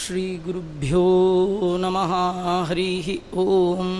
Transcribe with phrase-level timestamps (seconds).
[0.00, 1.06] श्रीगुरुभ्यो
[1.82, 2.12] नमः
[2.68, 3.06] हरिः
[3.42, 3.90] ॐ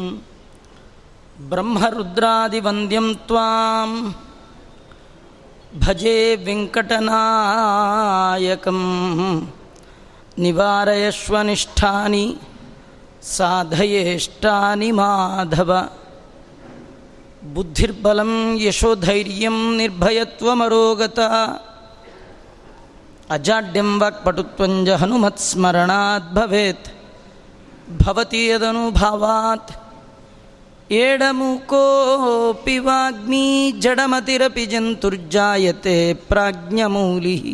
[1.50, 3.90] ब्रह्मरुद्रादिवन्द्यं त्वां
[5.84, 7.10] भजे वेङ्कटनायकं
[10.44, 12.24] निवारयश्वनिष्ठानि
[13.34, 15.70] साधयेष्टानि माधव
[17.54, 18.32] बुद्धिर्बलं
[18.66, 21.28] यशोधैर्यं निर्भयत्वमरोगता
[23.34, 26.88] अजाड्यं वाक्पटुत्वञ्ज हनुमत्स्मरणात् भवेत्
[28.02, 29.72] भवति यदनुभावात्
[31.02, 33.46] एडमुकोऽपि वाग्मी
[33.84, 35.96] जडमतिरपि जन्तुर्जायते
[36.28, 37.46] प्राज्ञमूलिः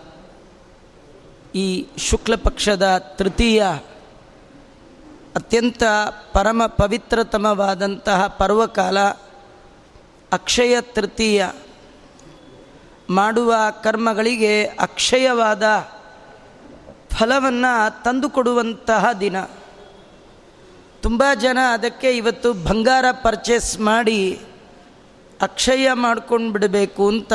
[1.54, 3.66] ಈ ಶುಕ್ಲ ಪಕ್ಷದ ತೃತೀಯ
[5.36, 5.82] ಅತ್ಯಂತ
[6.32, 9.00] ಪರಮ ಪವಿತ್ರತಮವಾದಂತಹ ಪರ್ವಕಾಲ
[10.32, 11.46] ಅಕ್ಷಯ ತೃತೀಯ.
[13.10, 15.62] ಮಾಡುವ ಕರ್ಮಗಳಿಗೆ ಅಕ್ಷಯವಾದ
[17.10, 19.36] ಫಲವನ್ನು ತಂದುಕೊಡುವಂತಹ ದಿನ.
[21.02, 24.40] ತುಂಬ ಜನ ಅದಕ್ಕೆ ಇವತ್ತು ಬಂಗಾರ ಪರ್ಚೇಸ್ ಮಾಡಿ
[25.42, 27.32] ಅಕ್ಷಯ ಮಾಡ್ಕೊಂಡು ಬಿಡಬೇಕು ಅಂತ.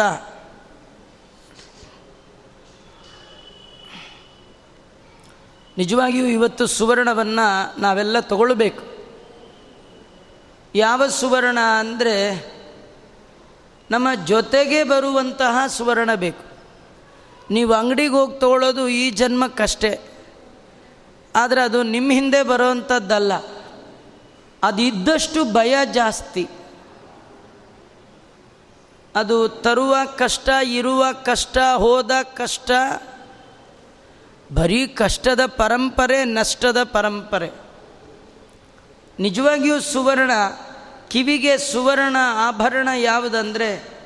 [5.77, 8.91] ನಿಜವಾಗಿಯೂ ಇವತ್ತು ಸುವರ್ಣವನ್ನು ನಾವೆಲ್ಲ ತಗೊಳ್ಬೇಕು.
[10.75, 12.33] ಯಾವ ಸುವರ್ಣ ಅಂದರೆ
[13.91, 16.51] ನಮ್ಮ ಜೊತೆಗೆ ಬರುವಂತಹ ಸುವರ್ಣ ಬೇಕು.
[17.51, 20.10] ನೀವು ಅಂಗಡಿಗೆ ಹೋಗಿ ತಗೊಳ್ಳೋದು ಈ ಜನ್ಮಕ್ಕಷ್ಟೇ.
[21.35, 23.33] ಆದರೆ ಅದು ನಿಮ್ಮ ಹಿಂದೆ ಬರೋವಂಥದ್ದಲ್ಲ
[24.63, 26.49] ಅದಿದ್ದಷ್ಟು ಭಯ ಜಾಸ್ತಿ.
[29.15, 32.71] ಅದು ತರುವ ಕಷ್ಟ, ಇರುವ ಕಷ್ಟ, ಹೋದ ಕಷ್ಟ,
[34.53, 37.51] ಬರೀ ಕಷ್ಟದ ಪರಂಪರೆ, ನಷ್ಟದ ಪರಂಪರೆ.
[39.19, 40.31] ನಿಜವಾಗಿಯೂ ಸುವರ್ಣ,
[41.07, 44.01] ಕಿವಿಗೆ ಸುವರ್ಣ ಆಭರಣ ಯಾವುದಂದರೆ,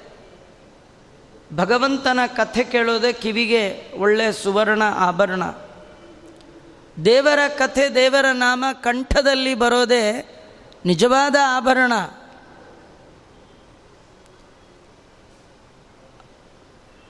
[1.55, 5.43] ಭಗವಂತನ ಕಥೆ ಕೇಳೋದೇ ಕಿವಿಗೆ ಒಳ್ಳೆಯ ಸುವರ್ಣ ಆಭರಣ.
[7.05, 10.31] ದೇವರ ಕಥೆ, ದೇವರ ನಾಮ ಕಂಠದಲ್ಲಿ ಬರೋದೇ
[10.85, 11.93] ನಿಜವಾದ ಆಭರಣ.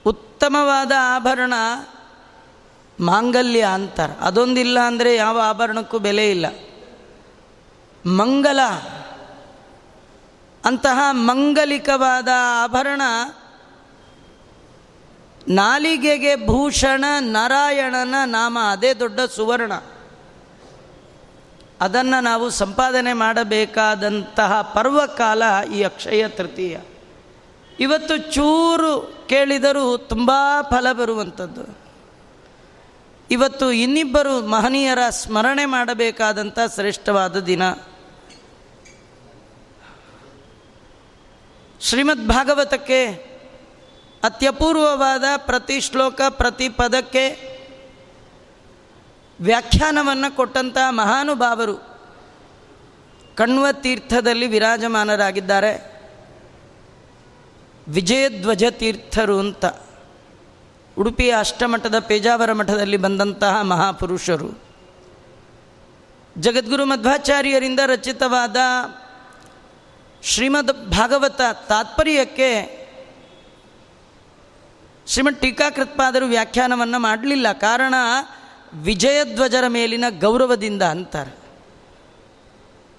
[0.06, 1.54] ಉತ್ತಮವಾದ ಆಭರಣ
[3.00, 4.14] ಮಾಂಗಲ್ಯ ಅಂತಾರೆ.
[4.14, 6.46] ಅದೊಂದಿಲ್ಲ ಅಂದರೆ ಯಾವ ಆಭರಣಕ್ಕೂ ಬೆಲೆ ಇಲ್ಲ.
[8.06, 8.60] ಮಂಗಲ
[10.66, 12.28] ಅಂತಹ ಮಂಗಲಿಕವಾದ
[12.64, 13.02] ಆಭರಣ
[15.50, 19.74] ನಾಲಿಗೆಗೆ ಭೂಷಣ ನಾರಾಯಣನ ನಾಮ, ಅದೇ ದೊಡ್ಡ ಸುವರ್ಣ.
[21.82, 25.44] ಅದನ್ನು ನಾವು ಸಂಪಾದನೆ ಮಾಡಬೇಕಾದಂತಹ ಪರ್ವಕಾಲ
[25.76, 26.80] ಈ ಅಕ್ಷಯ ತೃತೀಯ.
[27.80, 30.32] ಇವತ್ತು ಚೂರು ಕೇಳಿದರೂ ತುಂಬ
[30.62, 31.78] ಫಲ ಬರುವಂಥದ್ದು.
[33.32, 37.72] ಇವತ್ತು ಇನ್ನಿಬ್ಬರು ಮಹನೀಯರ ಸ್ಮರಣೆ ಮಾಡಬೇಕಾದಂಥ ಶ್ರೇಷ್ಠವಾದ ದಿನ.
[41.82, 43.35] ಶ್ರೀಮದ್ ಭಾಗವತಕ್ಕೆ
[44.26, 47.56] ಅತ್ಯಪೂರ್ವವಾದ ಪ್ರತಿ ಶ್ಲೋಕ, ಪ್ರತಿ ಪದಕ್ಕೆ
[49.42, 51.78] ವ್ಯಾಖ್ಯಾನವನ್ನು ಕೊಟ್ಟಂತಹ ಮಹಾನುಭಾವರು
[53.36, 56.02] ಕಣ್ವ ತೀರ್ಥದಲ್ಲಿ ವಿರಾಜಮಾನರಾಗಿದ್ದಾರೆ.
[57.88, 59.66] ವಿಜಯಧ್ವಜ ತೀರ್ಥರು ಅಂತ.
[60.98, 64.64] ಉಡುಪಿಯ ಅಷ್ಟಮಠದ ಪೇಜಾವರ ಮಠದಲ್ಲಿ ಬಂದಂತಹ ಮಹಾಪುರುಷರು.
[66.38, 68.58] ಜಗದ್ಗುರು ಮಧ್ವಾಚಾರ್ಯರಿಂದ ರಚಿತವಾದ
[70.24, 72.85] ಶ್ರೀಮದ್ ಭಾಗವತ ತಾತ್ಪರ್ಯಕ್ಕೆ
[75.08, 77.52] ಶ್ರೀಮದ್ ಟೀಕಾಕೃತ್ಪಾದರು ವ್ಯಾಖ್ಯಾನವನ್ನು ಮಾಡಲಿಲ್ಲ.
[77.52, 77.94] ಕಾರಣ
[78.74, 81.36] ವಿಜಯಧ್ವಜರ ಮೇಲಿನ ಗೌರವದಿಂದ ಅಂತಾರೆ.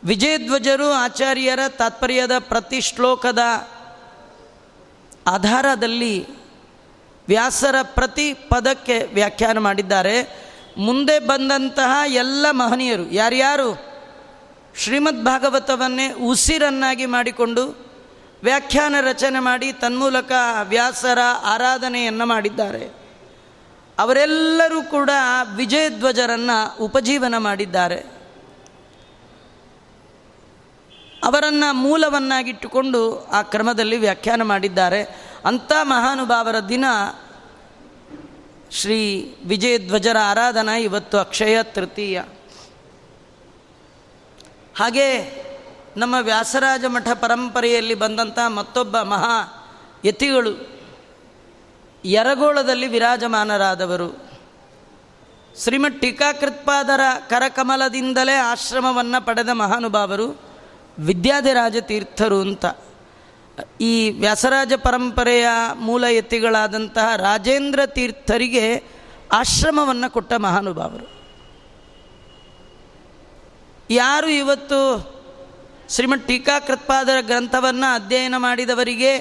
[0.05, 3.39] ವಿಜಯಧ್ವಜರು ಆಚಾರ್ಯರ ತಾತ್ಪರ್ಯದ ಪ್ರತಿ ಶ್ಲೋಕದ
[5.27, 6.27] ಆಧಾರದಲ್ಲಿ
[7.29, 10.47] ವ್ಯಾಸರ ಪ್ರತಿ ಪದಕ್ಕೆ ವ್ಯಾಖ್ಯಾನ ಮಾಡಿದ್ದಾರೆ.
[10.79, 13.87] ಮುಂದೆ ಬಂದಂತಹ ಎಲ್ಲ ಮಹನೀಯರು, ಯಾರ್ಯಾರು
[14.79, 17.86] ಶ್ರೀಮದ್ ಭಾಗವತವನ್ನೇ ಉಸಿರನ್ನಾಗಿ ಮಾಡಿಕೊಂಡು
[18.43, 23.07] ವ್ಯಾಖ್ಯಾನ ರಚನೆ ಮಾಡಿ ತನ್ಮೂಲಕ ವ್ಯಾಸರ ಆರಾಧನೆಯನ್ನು ಮಾಡಿದ್ದಾರೆ.
[23.99, 25.11] ಅವರೆಲ್ಲರೂ ಕೂಡ
[25.57, 27.97] ವಿಜಯಧ್ವಜರನ್ನು ಉಪಜೀವನ ಮಾಡಿದ್ದಾರೆ.
[31.25, 35.03] ಅವರನ್ನು ಮೂಲವನ್ನಾಗಿಟ್ಟುಕೊಂಡು ಆ ಕ್ರಮದಲ್ಲಿ ವ್ಯಾಖ್ಯಾನ ಮಾಡಿದ್ದಾರೆ.
[35.45, 36.85] ಅಂಥ ಮಹಾನುಭಾವರ ದಿನ
[38.71, 42.23] ಶ್ರೀ ವಿಜಯಧ್ವಜರ ಆರಾಧನಾ ಇವತ್ತು ಅಕ್ಷಯ ತೃತೀಯ.
[44.79, 45.46] ಹಾಗೆ
[45.97, 49.63] ನಮ್ಮ ವ್ಯಾಸರಾಜ ಮಠ ಪರಂಪರೆಯಲ್ಲಿ ಬಂದಂಥ ಮತ್ತೊಬ್ಬ ಮಹಾ
[50.05, 50.81] ಯತಿಗಳು
[52.05, 54.31] ಯರಗೋಳದಲ್ಲಿ ವಿರಾಜಮಾನರಾದವರು.
[55.63, 57.01] ಶ್ರೀಮಠ್ ಟೀಕಾಕೃತ್ಪಾದರ
[57.31, 60.41] ಕರಕಮಲದಿಂದಲೇ ಆಶ್ರಮವನ್ನು ಪಡೆದ ಮಹಾನುಭಾವರು
[60.99, 62.65] ವಿದ್ಯಾಧಿರಾಜ ತೀರ್ಥರು ಅಂತ.
[63.81, 68.85] ಈ ವ್ಯಾಸರಾಜ ಪರಂಪರೆಯ ಮೂಲ ಯತಿಗಳಾದಂತಹ ರಾಜೇಂದ್ರ ತೀರ್ಥರಿಗೆ
[69.33, 71.17] ಆಶ್ರಮವನ್ನು ಕೊಟ್ಟ ಮಹಾನುಭಾವರು.
[73.91, 75.16] ಯಾರು ಇವತ್ತು
[75.89, 79.13] ಶ್ರೀಮಠ್ ಟೀಕಾಕೃತ್ಪಾದರ ಗ್ರಂಥವನ್ನು ಅಧ್ಯಯನ ಮಾಡಿದವರಿಗೆ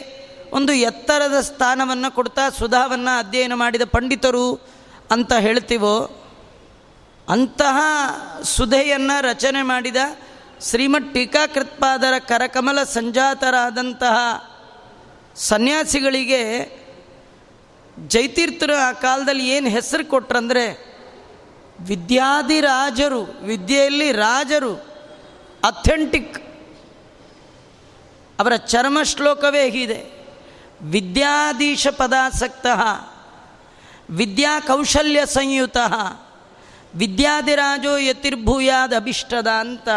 [0.51, 4.67] ಒಂದು ಎತ್ತರದ ಸ್ಥಾನವನ್ನು ಕೊಡ್ತಾ ಸುಧಾವನ್ನು ಅಧ್ಯಯನ ಮಾಡಿದ ಪಂಡಿತರು
[5.11, 6.23] ಅಂತ ಹೇಳ್ತೀವೋ,
[7.29, 7.77] ಅಂತಹ
[8.43, 9.95] ಸುಧೆಯನ್ನು ರಚನೆ ಮಾಡಿದ
[10.61, 14.17] ಶ್ರೀಮಠ್ ಟೀಕಾಕೃತ್ಪಾದರ ಕರಕಮಲ ಸಂಜಾತರಾದಂತಹ
[15.35, 16.41] ಸನ್ಯಾಸಿಗಳಿಗೆ
[18.07, 20.65] ಜೈತೀರ್ಥರು ಆ ಕಾಲದಲ್ಲಿ ಏನು ಹೆಸರು ಕೊಟ್ರಂದರೆ,
[21.79, 24.73] ವಿದ್ಯಾದಿರಾಜರು, ವಿದ್ಯೆಯಲ್ಲಿ ರಾಜರು,
[25.63, 26.44] ಅಥೆಂಟಿಕ್
[28.39, 30.27] ಅವರ ಚರ್ಮ ಶ್ಲೋಕವೇ ಹೀಗಿದೆ
[30.81, 32.65] ವಿದ್ಯಾಧೀಶ ಪದಾಸಕ್ತ
[34.09, 35.77] ವಿದ್ಯಾ ಕೌಶಲ್ಯ ಸಂಯುತ
[36.95, 39.89] ವಿದ್ಯಾದಿರಾಜೋ ಯತಿರ್ಭೂಯಾದ ಅಭಿಷ್ಟದ ಅಂತ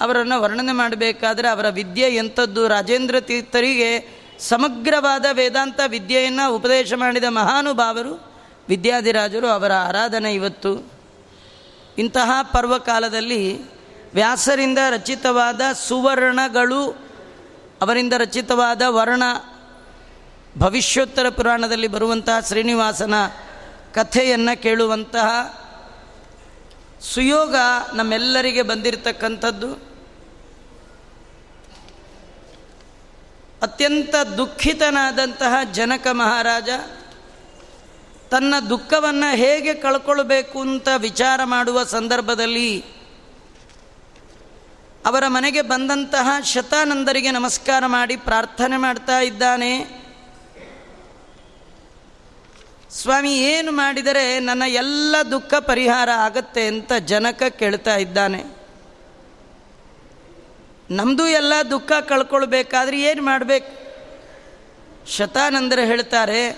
[0.00, 2.68] ಅವರನ್ನು ವರ್ಣನೆ ಮಾಡಬೇಕಾದ್ರೆ ಅವರ ವಿದ್ಯೆ ಎಂಥದ್ದು?
[2.68, 4.08] ರಾಜೇಂದ್ರ ತೀರ್ಥರಿಗೆ
[4.38, 8.32] ಸಮಗ್ರವಾದ ವೇದಾಂತ ವಿದ್ಯೆಯನ್ನು ಉಪದೇಶ ಮಾಡಿದ ಮಹಾನುಭಾವರು
[8.68, 10.92] ವಿದ್ಯಾದಿರಾಜರು ಅವರ ಆರಾಧನೆ ಇವತ್ತು.
[11.98, 13.58] ಇಂತಹ ಪರ್ವಕಾಲದಲ್ಲಿ
[14.14, 17.01] ವ್ಯಾಸರಿಂದ ರಚಿತವಾದ ಸುವರ್ಣಗಳು
[17.82, 19.22] ಅವರಿಂದ ರಚಿತವಾದ ವರ್ಣ
[20.58, 23.14] ಭವಿಷ್ಯೋತ್ತರ ಪುರಾಣದಲ್ಲಿ ಬರುವಂತಹ ಶ್ರೀನಿವಾಸನ
[23.94, 25.28] ಕಥೆಯನ್ನು ಕೇಳುವಂತಹ
[27.00, 27.54] ಸುಯೋಗ
[27.94, 29.92] ನಮ್ಮೆಲ್ಲರಿಗೆ ಬಂದಿರತಕ್ಕಂಥದ್ದು.
[33.62, 36.68] ಅತ್ಯಂತ ದುಃಖಿತನಾದಂತಹ ಜನಕ ಮಹಾರಾಜ
[38.30, 42.84] ತನ್ನ ದುಃಖವನ್ನು ಹೇಗೆ ಕಳ್ಕೊಳ್ಬೇಕು ಅಂತ ವಿಚಾರ ಮಾಡುವ ಸಂದರ್ಭದಲ್ಲಿ
[45.06, 50.02] ಅವರ ಮನೆಗೆ ಬಂದಂತಹ ಶತಾನಂದರಿಗೆ ನಮಸ್ಕಾರ ಮಾಡಿ ಪ್ರಾರ್ಥನೆ ಮಾಡ್ತಾ ಇದ್ದಾನೆ.
[52.90, 58.44] ಸ್ವಾಮಿ, ಏನು ಮಾಡಿದರೆ ನನ್ನ ಎಲ್ಲ ದುಃಖ ಪರಿಹಾರ ಆಗತ್ತೆ ಅಂತ ಜನಕ ಕೇಳ್ತಾ ಇದ್ದಾನೆ.
[60.90, 63.72] ನಮ್ಮದು ಎಲ್ಲ ದುಃಖ ಕಳ್ಕೊಳ್ಬೇಕಾದ್ರೆ ಏನು ಮಾಡಬೇಕು?
[65.10, 66.48] ಶತಾನಂದರು ಹೇಳ್ತಾರೆ,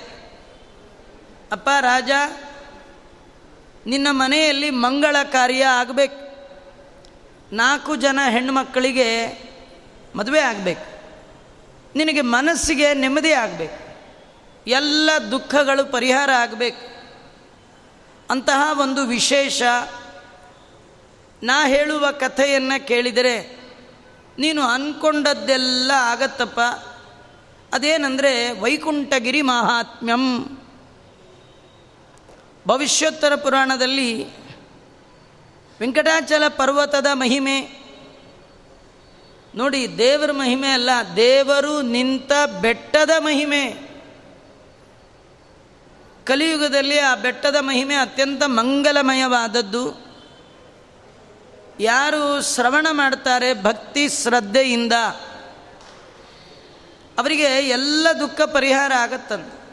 [1.52, 2.10] ಅಪ್ಪ ರಾಜ,
[3.86, 6.33] ನಿನ್ನ ಮನೆಯಲ್ಲಿ ಮಂಗಳ ಕಾರ್ಯ ಆಗಬೇಕು.
[7.52, 9.38] ನಾಲ್ಕು ಜನ ಹೆಣ್ಮಕ್ಕಳಿಗೆ
[10.16, 10.94] ಮದುವೆ ಆಗಬೇಕು.
[11.96, 13.84] ನಿನಗೆ ಮನಸ್ಸಿಗೆ ನೆಮ್ಮದಿ ಆಗಬೇಕು.
[14.66, 16.94] ಎಲ್ಲ ದುಃಖಗಳು ಪರಿಹಾರ ಆಗಬೇಕು.
[18.30, 19.62] ಅಂತಹ ಒಂದು ವಿಶೇಷ
[21.42, 23.64] ನಾ ಹೇಳುವ ಕಥೆಯನ್ನು ಕೇಳಿದರೆ
[24.38, 26.60] ನೀನು ಅಂದ್ಕೊಂಡದ್ದೆಲ್ಲ ಆಗತ್ತಪ್ಪ.
[27.74, 30.44] ಅದೇನೆಂದರೆ ವೈಕುಂಠಗಿರಿ ಮಹಾತ್ಮ್ಯಂ.
[32.68, 34.28] ಭವಿಷ್ಯೋತ್ತರ ಪುರಾಣದಲ್ಲಿ
[35.80, 37.84] ವೆಂಕಟಾಚಲ ಪರ್ವತದ ಮಹಿಮೆ.
[39.54, 43.94] ನೋಡಿ, ದೇವರ ಮಹಿಮೆ ಅಲ್ಲ, ದೇವರು ನಿಂತ ಬೆಟ್ಟದ ಮಹಿಮೆ.
[46.24, 50.04] ಕಲಿಯುಗದಲ್ಲಿ ಆ ಬೆಟ್ಟದ ಮಹಿಮೆ ಅತ್ಯಂತ ಮಂಗಲಮಯವಾದದ್ದು.
[51.80, 54.92] ಯಾರು ಶ್ರವಣ ಮಾಡ್ತಾರೆ ಭಕ್ತಿ ಶ್ರದ್ಧೆಯಿಂದ,
[57.18, 59.63] ಅವರಿಗೆ ಎಲ್ಲ ದುಃಖ ಪರಿಹಾರ ಆಗತ್ತಂತ.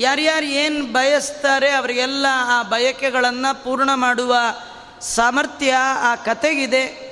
[0.00, 4.36] ಯಾರ್ಯಾರು ಏನು ಬಯಸ್ತಾರೆ ಅವರಿಗೆಲ್ಲ ಆ ಬಯಕೆಗಳನ್ನು ಪೂರ್ಣ ಮಾಡುವ
[5.00, 7.08] ಸಾಮರ್ಥ್ಯ ಆ ಕಥೆಗಿದೆ.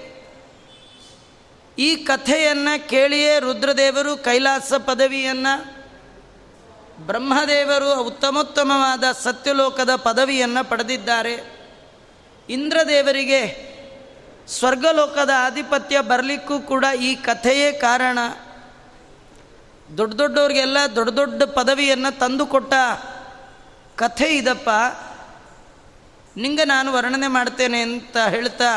[1.78, 5.76] ಈ ಕಥೆಯನ್ನು ಕೇಳಿಯೇ ರುದ್ರದೇವರು ಕೈಲಾಸ ಪದವಿಯನ್ನು,
[7.06, 11.56] ಬ್ರಹ್ಮದೇವರು ಉತ್ತಮೋತ್ತಮವಾದ ಸತ್ಯಲೋಕದ ಪದವಿಯನ್ನು ಪಡೆದಿದ್ದಾರೆ.
[12.48, 13.76] ಇಂದ್ರದೇವರಿಗೆ
[14.48, 18.18] ಸ್ವರ್ಗಲೋಕದ ಆಧಿಪತ್ಯ ಬರಲಿಕ್ಕೂ ಕೂಡ ಈ ಕಥೆಯೇ ಕಾರಣ.
[19.94, 22.74] ದೊಡ್ಡ ದೊಡ್ಡವ್ರಿಗೆಲ್ಲ ದೊಡ್ಡ ದೊಡ್ಡ ಪದವಿಯನ್ನು ತಂದುಕೊಟ್ಟ
[23.96, 24.70] ಕಥೆ ಇದಪ್ಪ.
[26.36, 28.72] ನಿಂಗೆ ನಾನು ವರ್ಣನೆ ಮಾಡ್ತೇನೆ ಅಂತ ಹೇಳ್ತಾ,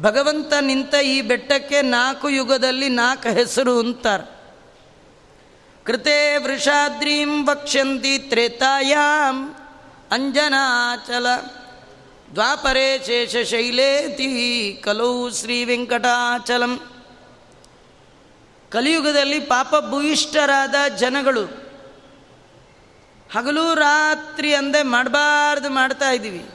[0.00, 4.26] ಭಗವಂತ ನಿಂತ ಈ ಬೆಟ್ಟಕ್ಕೆ ನಾಲ್ಕು ಯುಗದಲ್ಲಿ ನಾಲ್ಕು ಹೆಸರು ಅಂತಾರೆ.
[5.84, 9.54] ಕೃತೆ ವೃಷಾದ್ರೀಂ ವಕ್ಷ್ಯಂತಿ ತ್ರೇತಾಯಾಮ್
[10.10, 11.26] ಅಂಜನಾಚಲ
[12.34, 14.28] ದ್ವಾಪರೇ ಶೇಷಶೈಲೇತಿ
[14.84, 16.74] ಕಲೌ ಶ್ರೀ ವೆಂಕಟಾಚಲಂ
[18.76, 21.44] ಕಲಿಯುಗದಲ್ಲಿ ಪಾಪ ಭೂಯಿಷ್ಠರಾದ ಜನಗಳು
[23.34, 26.50] ಹಗಲು ರಾತ್ರಿ ಅಂದೆ ಮಾಡಬಾರ್ದು ಮಾಡ್ತಾ ಇದ್ದೀವಿ.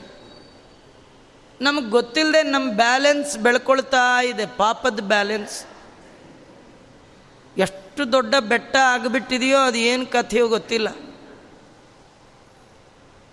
[1.60, 5.64] ನಮಗೆ ಗೊತ್ತಿಲ್ಲದೆ ನಮ್ಮ ಬ್ಯಾಲೆನ್ಸ್ ಬೆಳ್ಕೊಳ್ತಾ ಇದೆ, ಪಾಪದ ಬ್ಯಾಲೆನ್ಸ್.
[7.58, 10.88] ಎಷ್ಟು ದೊಡ್ಡ ಬೆಟ್ಟ ಆಗಿಬಿಟ್ಟಿದೆಯೋ ಅದು ಏನು ಕಥೆಯೋ ಗೊತ್ತಿಲ್ಲ.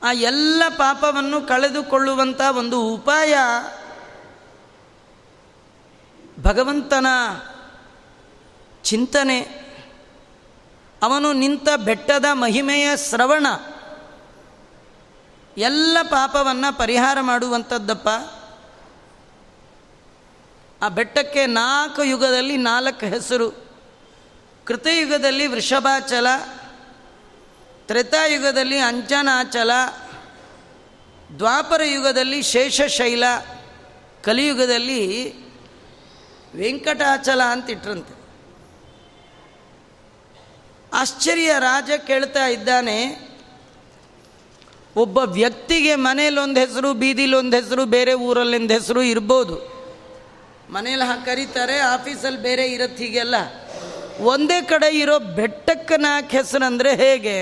[0.03, 3.37] ಆ ಎಲ್ಲ ಪಾಪವನ್ನು ಕಳೆದುಕೊಳ್ಳುವಂಥ ಒಂದು ಉಪಾಯ
[6.43, 7.07] ಭಗವಂತನ
[8.83, 9.39] ಚಿಂತನೆ.
[11.03, 13.47] ಅವನು ನಿಂತ ಬೆಟ್ಟದ ಮಹಿಮೆಯ ಶ್ರವಣ.
[15.57, 18.09] ಎಲ್ಲ ಪಾಪವನ್ನು ಪರಿಹಾರ ಮಾಡುವಂಥದ್ದಪ್ಪ
[20.83, 23.51] ಆ ಬೆಟ್ಟಕ್ಕೆ ನಾಲ್ಕು ಯುಗದಲ್ಲಿ ನಾಲ್ಕು ಹೆಸರು.
[24.65, 26.27] ಕೃತಯುಗದಲ್ಲಿ ವೃಷಭಾಚಲ,
[27.87, 29.71] ತ್ರೇತಾಯುಗದಲ್ಲಿ ಅಂಜನಾಚಲ
[31.37, 33.23] ದ್ವಾಪರ ಯುಗದಲ್ಲಿ ಶೇಷಶೈಲ,
[34.23, 35.33] ಕಲಿಯುಗದಲ್ಲಿ
[36.55, 38.18] ವೆಂಕಟಾಚಲ ಅಂತಿಟ್ರಂತೆ.
[40.93, 43.29] ಆಶ್ಚರ್ಯ ರಾಜ ಕೇಳ್ತಾ ಇದ್ದಾನೆ,
[44.95, 49.55] ಒಬ್ಬ ವ್ಯಕ್ತಿಗೆ ಮನೇಲೊಂದು ಹೆಸರು, ಬೀದಿಲೊಂದು ಹೆಸರು, ಬೇರೆ ಊರಲ್ಲೊಂದು ಹೆಸರು ಇರ್ಬೋದು.
[50.69, 53.35] ಮನೇಲಿ ಹಾಕಿ ಕರೀತಾರೆ ಆಫೀಸಲ್ಲಿ ಬೇರೆ ಇರತ್ತೆ ಹೀಗೆಲ್ಲ.
[54.19, 57.37] ಒಂದೇ ಕಡೆ ಇರೋ ಬೆಟ್ಟಕ್ಕೆ ನಾಲ್ಕು ಹೆಸರು ಅಂದರೆ ಹೇಗೆ?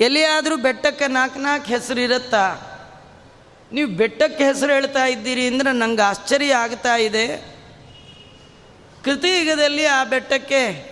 [0.00, 2.44] ಎಲ್ಲಿಯಾದರೂ ಬೆಟ್ಟಕ್ಕೆ ನಾಲ್ಕು ನಾಲ್ಕು ಹೆಸರು ಇರುತ್ತಾ?
[3.72, 7.26] ನೀವು ಬೆಟ್ಟಕ್ಕೆ ಹೆಸರು ಹೇಳ್ತಾ ಇದ್ದೀರಿ ಅಂದರೆ ನಂಗೆ ಆಶ್ಚರ್ಯ ಆಗ್ತಾ ಇದೆ.
[9.04, 10.90] ಕೃತಿಯುಗದಲ್ಲಿ ಆ ಬೆಟ್ಟಕ್ಕೆ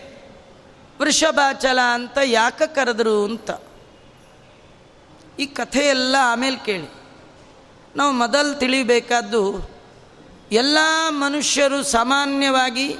[1.00, 3.50] ವೃಷಭಾಚಲ ಅಂತ ಯಾಕೆ ಕರೆದ್ರು ಅಂತ.
[5.38, 6.93] ಈ ಕಥೆಯೆಲ್ಲ ಆಮೇಲೆ ಕೇಳಿ.
[7.97, 9.71] ನಾವು ಮೊದಲು ತಿಳಿಬೇಕಾದ್ದು
[10.52, 10.78] ಎಲ್ಲ
[11.09, 12.97] ಮನುಷ್ಯರು ಸಾಮಾನ್ಯವಾಗಿ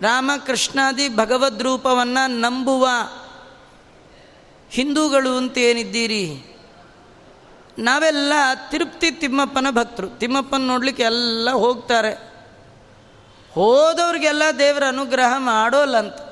[0.00, 2.88] ರಾಮಕೃಷ್ಣಾದಿ ಭಗವದ್ ರೂಪವನ್ನು ನಂಬುವ
[4.70, 6.56] ಹಿಂದೂಗಳು ಅಂತ ಏನಿದ್ದೀರಿ?
[7.78, 8.32] ನಾವೆಲ್ಲ
[8.70, 10.08] ತಿರುಪ್ತಿ ತಿಮ್ಮಪ್ಪನ ಭಕ್ತರು.
[10.08, 12.36] ತಿಮ್ಮಪ್ಪನ ನೋಡಲಿಕ್ಕೆ ಎಲ್ಲ ಹೋಗ್ತಾರೆ.
[13.52, 16.25] ಹೋದವ್ರಿಗೆಲ್ಲ ದೇವರ ಅನುಗ್ರಹ ಮಾಡೋಲ್ಲ ಅಂತ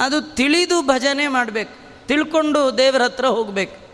[0.00, 2.06] ಅದು ತಿಳಿದು ಭಜನೆ ಮಾಡಬೇಕು.
[2.06, 3.88] ತಿಳ್ಕೊಂಡು ದೇವರ ಹತ್ರ ಹೋಗಬೇಕು.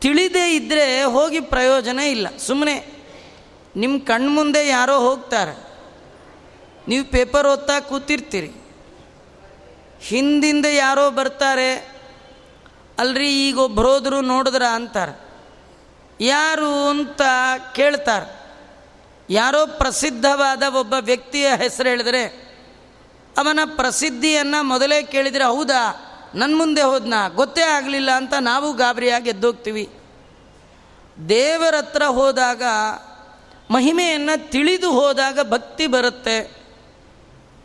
[0.00, 2.36] ತಿಳಿದೇ ಇದ್ದರೆ ಹೋಗಿ ಪ್ರಯೋಜನ ಇಲ್ಲ.
[2.36, 2.94] ಸುಮ್ಮನೆ
[3.76, 5.74] ನಿಮ್ಮ ಕಣ್ಮುಂದೆ ಯಾರೋ ಹೋಗ್ತಾರೆ.
[6.88, 8.52] ನೀವು ಪೇಪರ್ ಓದ್ತಾ ಕೂತಿರ್ತೀರಿ.
[10.00, 11.94] ಹಿಂದಿಂದ ಯಾರೋ ಬರ್ತಾರೆ.
[12.98, 15.24] ಅಲ್ರಿ ಈಗ ಒಬ್ಬರೋದ್ರು ನೋಡಿದ್ರ ಅಂತಾರೆ.
[16.20, 17.22] ಯಾರು ಅಂತ
[17.74, 18.44] ಕೇಳ್ತಾರೆ.
[19.30, 22.43] ಯಾರೋ ಪ್ರಸಿದ್ಧವಾದ ಒಬ್ಬ ವ್ಯಕ್ತಿಯ ಹೆಸರು ಹೇಳಿದ್ರೆ
[23.36, 26.10] ಅವನ ಪ್ರಸಿದ್ಧಿಯನ್ನು ಮೊದಲೇ ಕೇಳಿದರೆ, ಹೌದಾ?
[26.34, 27.28] ನನ್ನ ಮುಂದೆ ಹೋದ್ನಾ?
[27.28, 29.90] ಗೊತ್ತೇ ಆಗಲಿಲ್ಲ ಅಂತ ನಾವು ಗಾಬರಿಯಾಗಿ ಎದ್ದೋಗ್ತೀವಿ.
[31.28, 32.62] ದೇವರ ಹತ್ರ ಹೋದಾಗ,
[33.70, 36.64] ಮಹಿಮೆಯನ್ನು ತಿಳಿದು ಹೋದಾಗ ಭಕ್ತಿ ಬರುತ್ತೆ.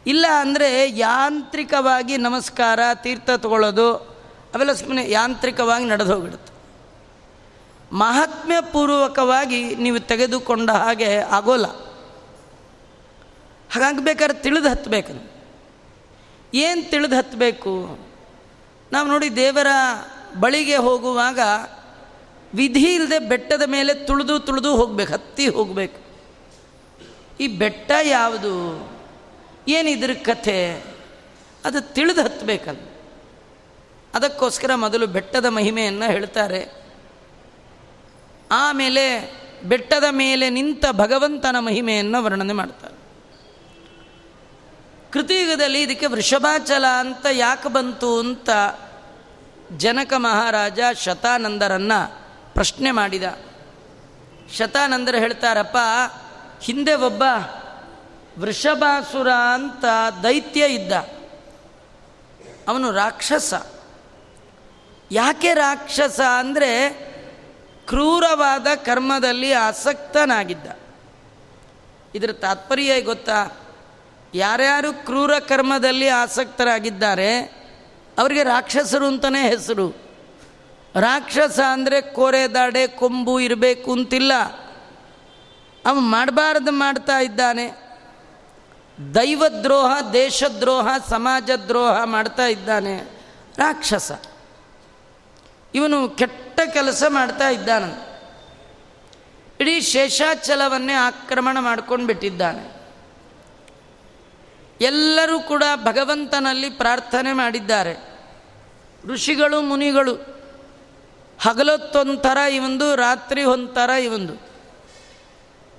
[0.08, 3.94] ಇಲ್ಲ ಅಂದರೆ ಯಾಂತ್ರಿಕವಾಗಿ ನಮಸ್ಕಾರ, ತೀರ್ಥ ತಗೊಳ್ಳೋದು,
[4.56, 6.50] ಅವೆಲ್ಲ ಸುಮ್ಮನೆ ಯಾಂತ್ರಿಕವಾಗಿ ನಡೆದು ಹೋಗಿಡುತ್ತೆ
[7.92, 11.66] ಮಹಾತ್ಮ್ಯಪೂರ್ವಕವಾಗಿ ನೀವು ತೆಗೆದುಕೊಂಡ ಹಾಗೆ ಆಗೋಲ್ಲ.
[13.72, 15.39] ಹಾಗಾಗಬೇಕಾದ್ರೆ ತಿಳಿದು ಹತ್ತಬೇಕು
[16.54, 18.00] ಏನು ತಿಳಿದು ಹತ್ತಬೇಕು
[18.92, 19.68] ನಾವು ನೋಡಿ ದೇವರ
[20.40, 21.40] ಬಳಿಗೆ ಹೋಗುವಾಗ
[22.54, 26.00] ವಿಧಿ ಇಲ್ಲದೆ ಬೆಟ್ಟದ ಮೇಲೆ ತುಳಿದು ತುಳಿದು ಹೋಗ್ಬೇಕು, ಹತ್ತಿ ಹೋಗಬೇಕು.
[27.40, 28.54] ಈ ಬೆಟ್ಟ ಯಾವುದು?
[29.68, 30.84] ಏನಿದ್ರ ಕಥೆ?
[31.66, 32.80] ಅದು ತಿಳಿದು ಹತ್ತಬೇಕಲ್ಲ
[34.14, 36.68] ಅದಕ್ಕೋಸ್ಕರ ಮೊದಲು ಬೆಟ್ಟದ ಮಹಿಮೆಯನ್ನು ಹೇಳ್ತಾರೆ.
[38.52, 42.89] ಆಮೇಲೆ ಬೆಟ್ಟದ ಮೇಲೆ ನಿಂತ ಭಗವಂತನ ಮಹಿಮೆಯನ್ನು ವರ್ಣನೆ ಮಾಡ್ತಾರೆ.
[45.14, 48.50] ಕೃತಿಯುಗದಲ್ಲಿ ಇದಕ್ಕೆ ವೃಷಭಾಚಲ ಅಂತ ಯಾಕೆ ಬಂತು ಅಂತ
[49.78, 52.20] ಜನಕ ಮಹಾರಾಜ ಶತಾನಂದರನ್ನು
[52.54, 53.24] ಪ್ರಶ್ನೆ ಮಾಡಿದ.
[54.58, 55.78] ಶತಾನಂದರು ಹೇಳ್ತಾರಪ್ಪ,
[56.62, 57.24] ಹಿಂದೆ ಒಬ್ಬ
[58.40, 59.86] ವೃಷಭಾಸುರ ಅಂತ
[60.24, 60.92] ದೈತ್ಯ ಇದ್ದ.
[62.68, 63.54] ಅವನು ರಾಕ್ಷಸ.
[65.12, 66.90] ಯಾಕೆ ರಾಕ್ಷಸ ಅಂದರೆ
[67.88, 70.68] ಕ್ರೂರವಾದ ಕರ್ಮದಲ್ಲಿ ಆಸಕ್ತನಾಗಿದ್ದ.
[72.16, 73.59] ಇದರ ತಾತ್ಪರ್ಯ ಗೊತ್ತಾ?
[74.34, 77.40] ಯಾರ್ಯಾರು ಕ್ರೂರ ಕರ್ಮದಲ್ಲಿ ಆಸಕ್ತರಾಗಿದ್ದಾರೆ,
[78.18, 79.90] ಅವರಿಗೆ ರಾಕ್ಷಸರು ಅಂತಲೇ ಹೆಸರು.
[80.96, 84.34] ರಾಕ್ಷಸ ಅಂದರೆ ಕೋರೆ, ದಾಡೆ, ಕೊಂಬು ಇರಬೇಕು ಅಂತಿಲ್ಲ.
[85.86, 87.68] ಅವ ಮಾಡಬಾರ್ದು ಮಾಡ್ತಾ ಇದ್ದಾನೆ.
[89.16, 92.98] ದೈವದ್ರೋಹ, ದೇಶದ್ರೋಹ, ಸಮಾಜದ್ರೋಹ ಮಾಡ್ತಾ ಇದ್ದಾನೆ
[93.58, 94.12] ರಾಕ್ಷಸ.
[95.76, 98.10] ಇವನು ಕೆಟ್ಟ ಕೆಲಸ ಮಾಡ್ತಾ ಇದ್ದಾನೆ
[99.60, 102.79] ಇಡೀ ಶೇಷಾಚಲವನ್ನೇ ಆಕ್ರಮಣ ಮಾಡ್ಕೊಂಡು ಬಿಟ್ಟಿದ್ದಾನೆ
[104.82, 107.96] ಎಲ್ಲರೂ ಕೂಡ ಭಗವಂತನಲ್ಲಿ ಪ್ರಾರ್ಥನೆ ಮಾಡಿದ್ದಾರೆ.
[109.08, 110.40] ಋಷಿಗಳು, ಮುನಿಗಳು,
[111.42, 114.34] ಹಗಲೊತ್ತೊಂಥರ ಇವೊಂದು ರಾತ್ರಿ ಒಂಥರ ಇವಂದು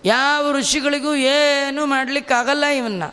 [0.04, 3.04] ಯಾವ ಋಷಿಗಳಿಗೂ ಏನೂ ಮಾಡಲಿಕ್ಕಾಗಲ್ಲ ಇವನ್ನ.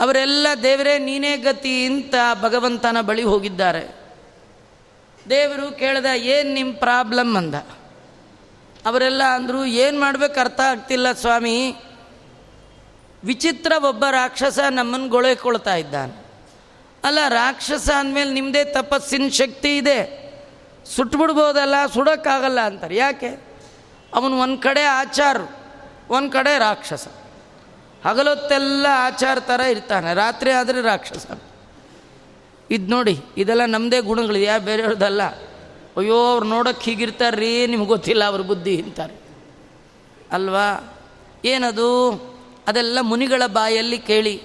[0.00, 4.12] ಅವರೆಲ್ಲ, ದೇವರೇ, ನೀನೇ ಗತಿ ಅಂತ ಭಗವಂತನ ಬಳಿ ಹೋಗಿದ್ದಾರೆ.
[5.30, 7.54] ದೇವರು ಕೇಳ್ದ, ಏನು ನಿಮ್ಮ ಪ್ರಾಬ್ಲಮ್ ಅಂದ.
[8.86, 11.74] ಅವರೆಲ್ಲ ಅಂದರು, ಏನು ಮಾಡ್ಬೇಕು ಅರ್ಥ ಆಗ್ತಿಲ್ಲ ಸ್ವಾಮಿ.
[13.28, 16.14] ವಿಚಿತ್ರ ಒಬ್ಬ ರಾಕ್ಷಸ ನಮ್ಮನ್ನು ಗೊಳೆಕೊಳ್ತಾ ಇದ್ದಾನೆ.
[17.04, 19.98] ಅಲ್ಲ, ರಾಕ್ಷಸ ಅಂದಮೇಲೆ ನಿಮ್ಮದೇ ತಪಸ್ಸಿನ ಶಕ್ತಿ ಇದೆ.
[20.96, 22.96] ಸುಟ್ಬಿಡ್ಬೋದಲ್ಲ, ಸುಡೋಕ್ಕಾಗಲ್ಲ ಅಂತಾರೆ.
[22.96, 23.28] ಯಾಕೆ?
[24.14, 25.36] ಅವನು ಒಂದು ಕಡೆ ಆಚಾರ
[26.10, 27.08] ಒಂದು ಕಡೆ ರಾಕ್ಷಸ.
[28.06, 31.26] ಹಗಲೊತ್ತೆಲ್ಲ ಆಚಾರ ಥರ ಇರ್ತಾನೆ, ರಾತ್ರಿ ಆದರೆ ರಾಕ್ಷಸ.
[32.70, 35.22] ಇದು ನೋಡಿ, ಇದೆಲ್ಲ ನಮ್ಮದೇ ಗುಣಗಳು ಯಾ ಬೇರೆಯವ್ರದ್ದಲ್ಲ
[35.96, 39.14] ಅಯ್ಯೋ, ಅವ್ರು ನೋಡೋಕ್ಕೆ ಹೀಗಿರ್ತಾರ್ರೀ, ನಿಮ್ಗೆ ಗೊತ್ತಿಲ್ಲ ಅವ್ರ ಬುದ್ಧಿ ಅಂತಾರೆ.
[40.32, 40.96] ಅಲ್ವಾ?
[41.44, 41.88] ಏನದು?
[42.68, 44.36] ಅದೆಲ್ಲ ಮುನಿಗಳ ಬಾಯಲ್ಲಿ ಕೇಳಿ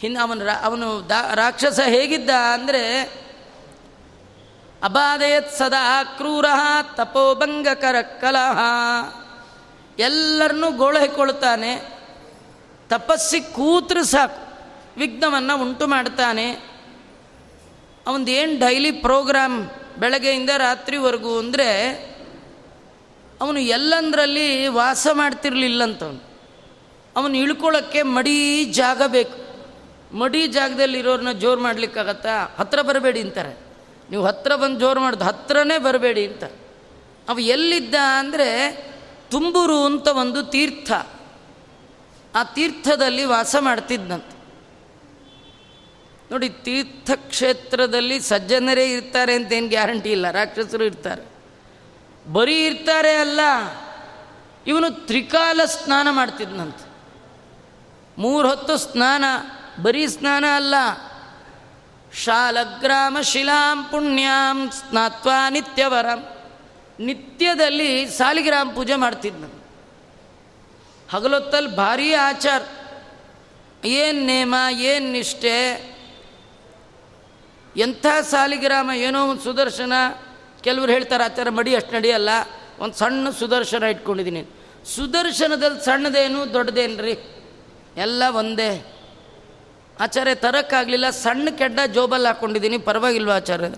[0.00, 2.82] ಹಿಂದೆ ಅವನು ರಾ, ಅವನು ದಾ, ರಾಕ್ಷಸ ಹೇಗಿದ್ದ ಅಂದರೆ,
[4.82, 6.44] ಅಬಾಧಯತ್ ಸದಾ ಕ್ರೂರ
[6.94, 8.58] ತಪೋಭಂಗಕರ ಕಲಹ.
[9.98, 11.72] ಎಲ್ಲರನ್ನೂ ಗೋಳು ಹಾಕೊಳ್ತಾನೆ
[12.88, 14.40] ತಪಸ್ಸಿ ಕೂತ್ರ ಸಾಕು.
[14.96, 16.52] ವಿಘ್ನವನ್ನು ಉಂಟು ಮಾಡ್ತಾನೆ.
[18.06, 21.68] ಅವನದು ಏನು ಡೈಲಿ ಪ್ರೋಗ್ರಾಮ್ ಬೆಳಗ್ಗೆಯಿಂದ ರಾತ್ರಿವರೆಗೂ ಅಂದರೆ,
[23.40, 26.35] ಅವನು ಎಲ್ಲಂದ್ರಲ್ಲಿ ವಾಸ ಮಾಡ್ತಿರ್ಲಿಲ್ಲಂತವನು.
[27.16, 28.36] ಅವನು ಇಳ್ಕೊಳ್ಳೋಕ್ಕೆ ಮಡಿ
[28.80, 29.36] ಜಾಗ ಬೇಕು.
[30.18, 32.34] ಮಡಿ ಜಾಗದಲ್ಲಿ ಇರೋರನ್ನ ಜೋರು ಮಾಡಲಿಕ್ಕಾಗತ್ತಾ?
[32.58, 33.52] ಹತ್ರ ಬರಬೇಡಿ ಅಂತಾರೆ.
[34.10, 36.44] ನೀವು ಹತ್ರ ಬಂದು ಜೋರು ಮಾಡೋದು, ಹತ್ರನೇ ಬರಬೇಡಿ ಅಂತ.
[37.28, 38.48] ಅವ ಎಲ್ಲಿದ್ದ ಅಂದರೆ
[39.30, 40.90] ತುಂಬುರು ಅಂತ ಒಂದು ತೀರ್ಥ.
[42.34, 44.34] ಆ ತೀರ್ಥದಲ್ಲಿ ವಾಸ ಮಾಡ್ತಿದ್ದಂತೆ
[46.30, 51.24] ನೋಡಿ, ತೀರ್ಥಕ್ಷೇತ್ರದಲ್ಲಿ ಸಜ್ಜನರೇ ಇರ್ತಾರೆ ಅಂತ ಏನು ಗ್ಯಾರಂಟಿ ಇಲ್ಲ, ರಾಕ್ಷಸರು ಇರ್ತಾರೆ.
[52.32, 53.40] ಬರೀ ಇರ್ತಾರೆ ಅಲ್ಲ,
[54.66, 56.85] ಇವನು ತ್ರಿಕಾಲ ಸ್ನಾನ ಮಾಡ್ತಿದ್ನಂತೆ.
[58.18, 59.24] ಮೂರು ಹೊತ್ತು ಸ್ನಾನ,
[59.82, 60.74] ಬರೀ ಸ್ನಾನ ಅಲ್ಲ.
[62.12, 66.28] ಶಾಲಗ್ರಾಮ ಶಿಲಾಂ ಪುಣ್ಯಾಂ ಸ್ನಾತ್ವಾ ನಿತ್ಯವರಂ.
[67.00, 69.48] ನಿತ್ಯದಲ್ಲಿ ಸಾಲಿಗ್ರಾಮ ಪೂಜೆ ಮಾಡ್ತಿದ್ನು
[71.10, 72.62] ಹಗಲೊತ್ತಲ್ಲಿ ಭಾರೀ ಆಚಾರ.
[73.84, 75.74] ಏನು ನೇಮ, ಏನು ನಿಷ್ಠೆ?
[77.76, 79.92] ಎಂಥ ಸಾಲಿಗ್ರಾಮ, ಏನೋ ಒಂದು ಸುದರ್ಶನ?
[80.60, 82.28] ಕೆಲವರು ಹೇಳ್ತಾರೆ ಆಚಾರ ಮಡಿ ಅಷ್ಟು ನಡೆಯಲ್ಲ.
[82.78, 84.44] ಒಂದು ಸಣ್ಣ ಸುದರ್ಶನ ಇಟ್ಕೊಂಡಿದ್ದೀನಿ.
[84.96, 87.18] ಸುದರ್ಶನದಲ್ಲಿ ಸಣ್ಣದೇನು ದೊಡ್ಡದೇನು ರೀ
[87.96, 88.92] ಎಲ್ಲ ಒಂದೇ.
[90.00, 91.10] ಆಚಾರ್ಯ, ತರೋಕ್ಕಾಗಲಿಲ್ಲ.
[91.10, 93.68] ಸಣ್ಣ ಕೆಡ್ಡ ಜೋಬಲ್ಲಿ ಹಾಕ್ಕೊಂಡಿದ್ದೀನಿ ಪರವಾಗಿಲ್ವ ಆಚಾರ್ಯ?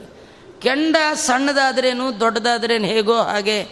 [0.61, 3.67] ಕೆಂಡ ಸಣ್ಣದಾದ್ರೇನು, ದೊಡ್ಡದಾದ್ರೇನು ಹೇಗೋ ಹಾಗೆ.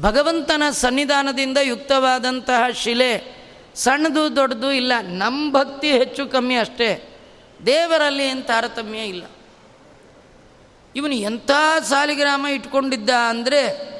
[0.00, 4.92] ಭಗವಂತನ ಸನ್ನಿಧಾನದಿಂದ ಯುಕ್ತವಾದಂತಹ ಶಿಲೆ ಸಣ್ಣದು ದೊಡ್ಡದು ಇಲ್ಲ.
[5.00, 7.18] ನಮ್ಮ ಭಕ್ತಿ ಹೆಚ್ಚು ಕಮ್ಮಿ ಅಷ್ಟೇ.
[7.66, 9.24] ದೇವರಲ್ಲಿ ಏನು ತಾರತಮ್ಯ ಇಲ್ಲ.
[10.96, 11.50] ಇವನು ಎಂಥ
[11.82, 13.94] ಸಾಲಿಗ್ರಾಮ ಇಟ್ಕೊಂಡಿದ್ದ ಅಂದರೆ,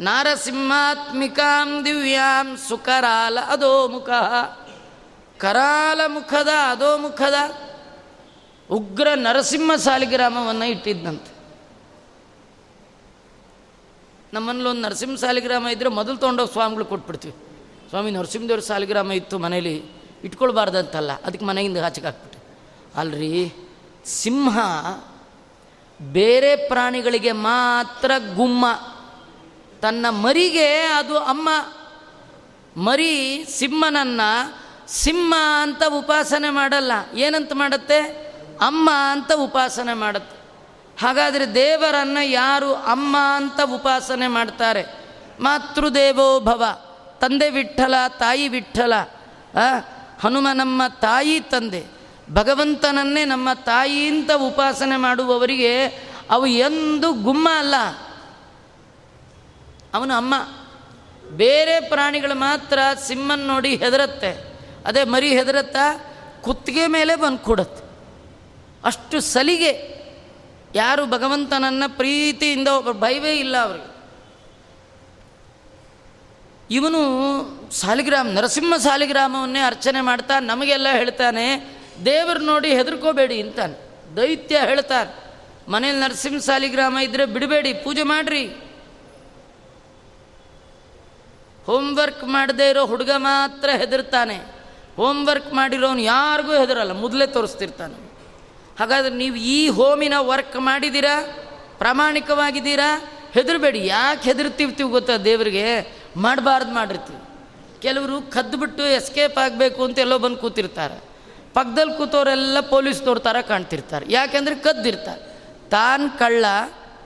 [0.00, 4.10] ನಾರಸಿಂಹಾತ್ಮಿಕಾಂ ದಿವ್ಯಾಂ ಸುಕರಾಲ ಅದೋ ಮುಖ
[5.40, 7.34] ಕರಾಲ ಮುಖದ, ಅದೋ ಮುಖದ
[8.70, 11.40] ಉಗ್ರ ನರಸಿಂಹ ಸಾಲಿಗ್ರಾಮವನ್ನು ಇಟ್ಟಿದ್ದಂತೆ
[14.36, 17.34] ಒಂದು ನರಸಿಂಹ ಸಾಲಿಗ್ರಾಮ ಇದ್ದರೆ ಮೊದಲು ತೊಗೊಂಡೋಗಿ ಸ್ವಾಮಿಗಳು ಕೊಟ್ಬಿಡ್ತೀವಿ.
[17.88, 19.84] ಸ್ವಾಮಿ, ನರಸಿಂಹದೇವ್ರ ಸಾಲಿಗ್ರಾಮ ಇತ್ತು ಮನೇಲಿ,
[20.24, 22.38] ಇಟ್ಕೊಳ್ಬಾರ್ದಂತಲ್ಲ, ಅದಕ್ಕೆ ಮನೆಯಿಂದ ಆಚೆಗೆ ಹಾಕ್ಬಿಟ್ಟು.
[23.00, 23.52] ಅಲ್ರಿ,
[24.06, 24.58] ಸಿಂಹ
[26.02, 28.66] ಬೇರೆ ಪ್ರಾಣಿಗಳಿಗೆ ಮಾತ್ರ ಗುಮ್ಮ.
[29.82, 31.48] ತನ್ನ ಮರಿಗೆ ಅದು ಅಮ್ಮ.
[32.76, 34.20] ಮರಿ ಸಿಂಹನನ್ನ
[34.90, 36.92] ಸಿಂಹ ಅಂತ ಉಪಾಸನೆ ಮಾಡಲ್ಲ.
[37.14, 38.00] ಏನಂತ ಮಾಡುತ್ತೆ?
[38.60, 40.40] ಅಮ್ಮ ಅಂತ ಉಪಾಸನೆ ಮಾಡುತ್ತೆ.
[41.00, 44.84] ಹಾಗಾದರೆ ದೇವರನ್ನು ಯಾರು ಅಮ್ಮ ಅಂತ ಉಪಾಸನೆ ಮಾಡ್ತಾರೆ?
[45.40, 46.64] ಮಾತೃದೇವೋ ಭವ.
[47.20, 48.94] ತಂದೆ ವಿಠಲ, ತಾಯಿ ವಿಠಲ.
[50.20, 51.84] ಹನುಮ ನಮ್ಮ ತಾಯಿ ತಂದೆ.
[52.32, 55.86] ಭಗವಂತನನ್ನೇ ನಮ್ಮ ತಾಯಿ ಅಂತ ಉಪಾಸನೆ ಮಾಡುವವರಿಗೆ
[56.30, 57.74] ಅವು ಎಂದು ಗುಮ್ಮ ಅಲ್ಲ.
[59.94, 60.34] ಅವನು ಅಮ್ಮ.
[61.36, 64.49] ಬೇರೆ ಪ್ರಾಣಿಗಳು ಮಾತ್ರ ಸಿಂಹನ್ ನೋಡಿ ಹೆದರತ್ತೆ.
[64.86, 65.84] ಅದೇ ಮರಿ ಹೆದರತ್ತಾ,
[66.40, 67.82] ಕುತ್ತಿಗೆ ಮೇಲೆ ಬಂದು ಕೊಡತ್ತೆ
[68.84, 69.72] ಅಷ್ಟು ಸಲಿಗೆ
[70.74, 73.90] ಯಾರು ಭಗವಂತನನ್ನು ಪ್ರೀತಿಯಿಂದ ಒಬ್ಬ ಭಯವೇ ಇಲ್ಲ ಅವರಿಗೆ.
[76.70, 77.00] ಇವನು
[77.70, 81.46] ಸಾಲಿಗ್ರಾಮ, ನರಸಿಂಹ ಸಾಲಿಗ್ರಾಮವನ್ನೇ ಅರ್ಚನೆ ಮಾಡ್ತಾ ನಮಗೆಲ್ಲ ಹೇಳ್ತಾನೆ,
[82.04, 83.76] ದೇವರು ನೋಡಿ ಹೆದರ್ಕೋಬೇಡಿ ಅಂತಾನೆ.
[84.16, 85.10] ದೈತ್ಯ ಹೇಳ್ತಾನೆ,
[85.68, 88.44] ಮನೇಲಿ ನರಸಿಂಹ ಸಾಲಿಗ್ರಾಮ ಇದ್ದರೆ ಬಿಡಬೇಡಿ, ಪೂಜೆ ಮಾಡ್ರಿ.
[91.66, 94.59] ಹೋಮ್ವರ್ಕ್ ಮಾಡದೇ ಇರೋ ಹುಡುಗ ಮಾತ್ರ ಹೆದರ್ತಾನೆ.
[95.00, 97.98] ಹೋಮ್ವರ್ಕ್ ಮಾಡಿರೋನು ಯಾರಿಗೂ ಹೆದರಲ್ಲ, ಮೊದಲೇ ತೋರಿಸ್ತಿರ್ತಾನೆ.
[98.80, 101.14] ಹಾಗಾದ್ರೆ ನೀವು ಈ ಹೋಮಿನ ವರ್ಕ್ ಮಾಡಿದ್ದೀರಾ
[101.78, 102.90] ಪ್ರಾಮಾಣಿಕವಾಗಿದ್ದೀರಾ?
[103.32, 105.66] ಹೆದರಬೇಡಿ, ಯಾಕೆ ಹೆದರ್ತಿರ್ತೀವಿ ಗೊತ್ತಾ ದೇವರಿಗೆ?
[106.16, 107.20] ಮಾಡಬಾರ್ದು ಮಾಡಿರ್ತೀವಿ.
[107.82, 110.96] ಕೆಲವರು ಕದ್ದುಬಿಟ್ಟು ಎಸ್ಕೇಪ್ ಆಗಬೇಕು ಅಂತ ಎಲ್ಲೋ ಬಂದು ಕೂತಿರ್ತಾರೆ.
[111.54, 114.06] ಪಕ್ಕದಲ್ಲಿ ಕೂತವರೆಲ್ಲ ಪೊಲೀಸ್ನವ್ರ ಥರ ಕಾಣ್ತಿರ್ತಾರೆ.
[114.08, 115.22] ಯಾಕೆಂದರೆ ಕದ್ದಿರ್ತಾರೆ.
[115.70, 116.44] ತಾನು ಕಳ್ಳ,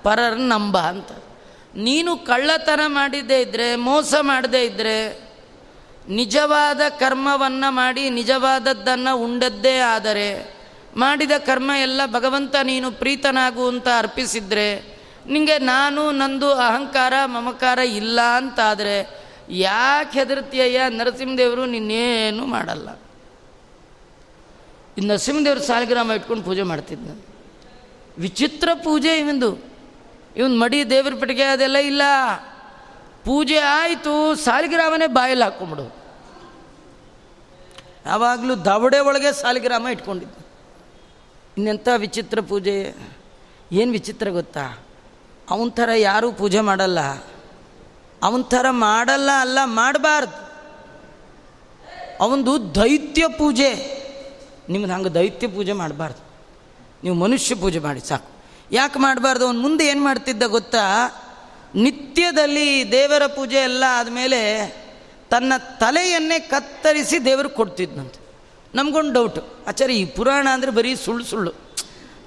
[0.03, 1.13] ಪರರ್ ನಂಬ ಅಂತ.
[1.77, 5.24] ನೀನು ಕಳ್ಳತನ ಮಾಡಿದ್ದೇ ಇದ್ದರೆ ಮೋಸ ಮಾಡದೇ ಇದ್ದರೆ
[6.09, 10.55] ನಿಜವಾದ ಕರ್ಮವನ್ನು ಮಾಡಿ ನಿಜವಾದದ್ದನ್ನು ಉಂಡದ್ದೇ ಆದರೆ
[10.97, 14.95] ಮಾಡಿದ ಕರ್ಮ ಎಲ್ಲ ಭಗವಂತ ನೀನು ಪ್ರೀತನಾಗು ಅಂತ ಅರ್ಪಿಸಿದರೆ
[15.27, 22.89] ನಿಮಗೆ ನಾನು ನಂದು ಅಹಂಕಾರ ಮಮಕಾರ ಇಲ್ಲ ಅಂತಾದರೆ ಯಾಕೆ ಹೆದರ್ತೀಯ ನರಸಿಂಹದೇವರು ನಿನ್ನೇನು ಮಾಡಲ್ಲ.
[24.99, 27.23] ಈ ನರಸಿಂಹದೇವ್ರ ಸಾಲಿಗ್ರಾಮ ಇಟ್ಕೊಂಡು ಪೂಜೆ ಮಾಡ್ತಿದ್ದ.
[28.19, 29.59] ವಿಚಿತ್ರ ಪೂಜೆ ಇವಂದು.
[30.37, 32.03] ಇವನು ಮಡಿ ದೇವ್ರ ಪೆಟ್ಟಿಗೆ ಅದೆಲ್ಲ ಇಲ್ಲ.
[33.25, 36.05] ಪೂಜೆ ಆಯಿತು, ಸಾಲಿಗ್ರಾಮನೇ ಬಾಯಲ್ಲಿ ಹಾಕ್ಕೊಂಬಿಡು
[38.07, 40.33] ಯಾವಾಗಲೂ ದವಡೆ ಒಳಗೆ ಸಾಲಿಗ್ರಾಮ ಇಟ್ಕೊಂಡಿದ್ದ.
[41.57, 42.95] ಇನ್ನೆಂಥ ವಿಚಿತ್ರ ಪೂಜೆ?
[43.73, 44.79] ಏನು ವಿಚಿತ್ರ ಗೊತ್ತಾ?
[45.51, 47.01] ಅವನ ಥರ ಯಾರೂ ಪೂಜೆ ಮಾಡಲ್ಲ.
[48.23, 50.45] ಅವನ ಥರ ಮಾಡಲ್ಲ ಅಲ್ಲ, ಮಾಡಬಾರ್ದು.
[52.21, 54.05] ಅವನದು ದೈತ್ಯ ಪೂಜೆ.
[54.69, 56.25] ನಿಮ್ದು ಹಂಗೆ ದೈತ್ಯ ಪೂಜೆ ಮಾಡಬಾರ್ದು.
[57.05, 58.29] ನೀವು ಮನುಷ್ಯ ಪೂಜೆ ಮಾಡಿ ಸಾಕು.
[58.73, 59.47] ಯಾಕೆ ಮಾಡಬಾರ್ದು?
[59.47, 60.81] ಅವನು ಮುಂದೆ ಏನು ಮಾಡ್ತಿದ್ದ ಗೊತ್ತಾ?
[61.75, 64.69] ನಿತ್ಯದಲ್ಲಿ ದೇವರ ಪೂಜೆ ಎಲ್ಲ ಆದಮೇಲೆ
[65.31, 68.25] ತನ್ನ ತಲೆಯನ್ನೇ ಕತ್ತರಿಸಿ ದೇವ್ರಿಗೆ ಕೊಡ್ತಿದ್ನಂತೆ.
[68.75, 71.53] ನಮಗೊಂದು ಡೌಟು ಆಚಾರ್ಯ, ಈ ಪುರಾಣ ಅಂದರೆ ಬರೀ ಸುಳ್ಳು ಸುಳ್ಳು.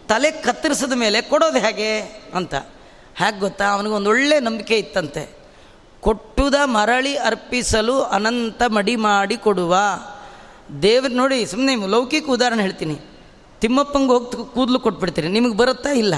[0.08, 2.00] ತಲೆ ಕತ್ತರಿಸಿದ ಮೇಲೆ ಕೊಡೋದು ಹೇಗೆ
[2.34, 2.56] ಅಂತ.
[3.18, 3.66] ಹೇಗೆ ಗೊತ್ತಾ?
[3.66, 5.38] ಅವನಿಗೊಂದು ಒಳ್ಳೆ ನಂಬಿಕೆ ಇತ್ತಂತೆ.
[6.00, 9.78] ಕೊಟ್ಟುದ ಮರಳಿ ಅರ್ಪಿಸಲು ಅನಂತ ಮಡಿ ಮಾಡಿ ಕೊಡುವ.
[10.82, 13.00] ದೇವ್ರ ನೋಡಿ ಸುಮ್ಮನೆ ಲೌಕಿಕ ಉದಾಹರಣೆ ಹೇಳ್ತೀನಿ.
[13.62, 15.28] ತಿಮ್ಮಪ್ಪಂಗೆ ಹೋಗಿ ಕೂದಲು ಕೊಟ್ಬಿಡ್ತೀರಿ.
[15.28, 16.14] ನಿಮಗೆ ಬರುತ್ತಾ ಇಲ್ಲ?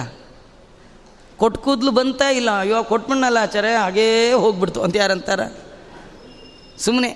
[1.39, 2.60] ಕೊಟ್ಟು ಕೂದಲು ಬಂತಾ ಇಲ್ಲ.
[2.60, 4.82] ಅಯ್ಯೋ ಕೊಟ್ಬಿಡ್ನಲ್ಲ ಆಚಾರ್ಯ, ಹಾಗೇ ಹೋಗ್ಬಿಡ್ತು.
[4.82, 5.41] ಅಂತ ಯಾರಂತಾರ?
[6.78, 7.12] ಸುಮ್ಮನೆ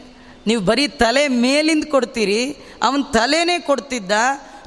[0.47, 2.41] ನೀವು ಬರೀ ತಲೆ ಮೇಲಿಂದ ಕೊಡ್ತೀರಿ,
[2.83, 4.11] ಅವನ ತಲೆನೇ ಕೊಡ್ತಿದ್ದ.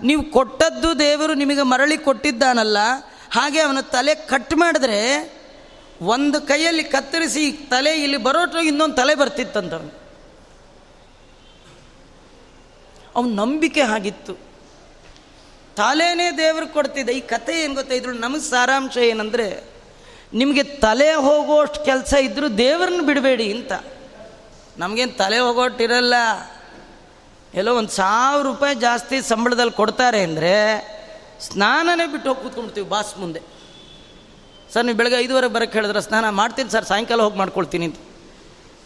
[0.03, 2.79] ನೀವು ಕೊಟ್ಟದ್ದು ದೇವರು ನಿಮಗೆ ಮರಳಿ ಕೊಟ್ಟಿದ್ದಾನಲ್ಲ,
[3.31, 5.01] ಹಾಗೆ ಅವನ ತಲೆ ಕಟ್ ಮಾಡಿದ್ರೆ
[6.03, 9.93] ಒಂದು ಕೈಯಲ್ಲಿ ಕತ್ತರಿಸಿ ತಲೆ ಇಲ್ಲಿ ಬರೋಟ್ರು ಇನ್ನೊಂದು ತಲೆ ಬರ್ತಿತ್ತಂತವನು.
[13.17, 14.46] ಅವನ ನಂಬಿಕೆ ಹಾಗಿತ್ತು.
[15.77, 17.13] ತಲೆನೇ ದೇವ್ರಿಗೆ ಕೊಡ್ತಿದ್ದೆ.
[17.13, 17.95] ಈ ಕತೆ ಏನು ಗೊತ್ತಾ?
[17.95, 19.65] ಇದ್ರು ನಮಗೆ ಸಾರಾಂಶ ಏನಂದರೆ,
[20.35, 23.73] ನಿಮಗೆ ತಲೆ ಹೋಗೋಷ್ಟು ಕೆಲಸ ಇದ್ದರೂ ದೇವ್ರನ್ನ ಬಿಡಬೇಡಿ ಅಂತ.
[24.79, 26.15] ನಮಗೇನು ತಲೆ ಹೋಗೋಟ್ಟಿರಲ್ಲ
[27.55, 30.55] ಎಲ್ಲೋ ಒಂದು ಸಾವಿರ ರೂಪಾಯಿ ಜಾಸ್ತಿ ಸಂಬಳದಲ್ಲಿ ಕೊಡ್ತಾರೆ ಅಂದರೆ,
[31.41, 33.41] ಸ್ನಾನನೇ ಬಿಟ್ಟು ಹೋಗಿ ಕೂತ್ಕೊಂಡ್ಬಿಡ್ತೀವಿ ಬಾಸ್ ಮುಂದೆ.
[34.75, 37.97] ಸರ್, ನೀವು ಬೆಳಗ್ಗೆ ಐದುವರೆಗೆ ಬರೋಕ್ಕೆ ಹೇಳಿದ್ರೆ, ಸ್ನಾನ ಮಾಡ್ತೀನಿ ಸರ್, ಸಾಯಂಕಾಲ ಹೋಗಿ ಮಾಡ್ಕೊಳ್ತೀನಿ ಅಂತ.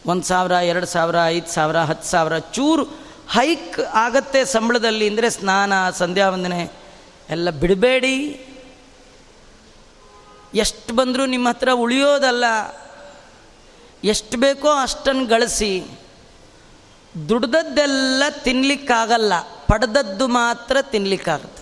[0.06, 2.84] ಒಂದು ಸಾವಿರ, ಎರಡು ಸಾವಿರ, ಐದು ಸಾವಿರ, ಹತ್ತು ಸಾವಿರ, ಚೂರು
[3.30, 6.79] ಹೈಕ್ ಆಗತ್ತೆ ಸಂಬಳದಲ್ಲಿ ಅಂದರೆ ಸ್ನಾನ ಸಂಧ್ಯಾ ವಂದನೆ
[7.30, 8.46] ಎಲ್ಲ ಬಿಡಬೇಡಿ.
[10.54, 12.44] ಎಷ್ಟು ಬಂದರೂ ನಿಮ್ಮ ಹತ್ರ ಉಳಿಯೋದಲ್ಲ.
[14.04, 15.82] ಎಷ್ಟು ಬೇಕೋ ಅಷ್ಟನ್ನು ಗಳಿಸಿ.
[17.28, 21.60] ದುಡ್ದದ್ದೆಲ್ಲ ತಿನ್ನಲಿಕ್ಕಾಗಲ್ಲ ಪಡೆದದ್ದು ಮಾತ್ರ ತಿನ್ನಲಿಕ್ಕಾಗತ್ತೆ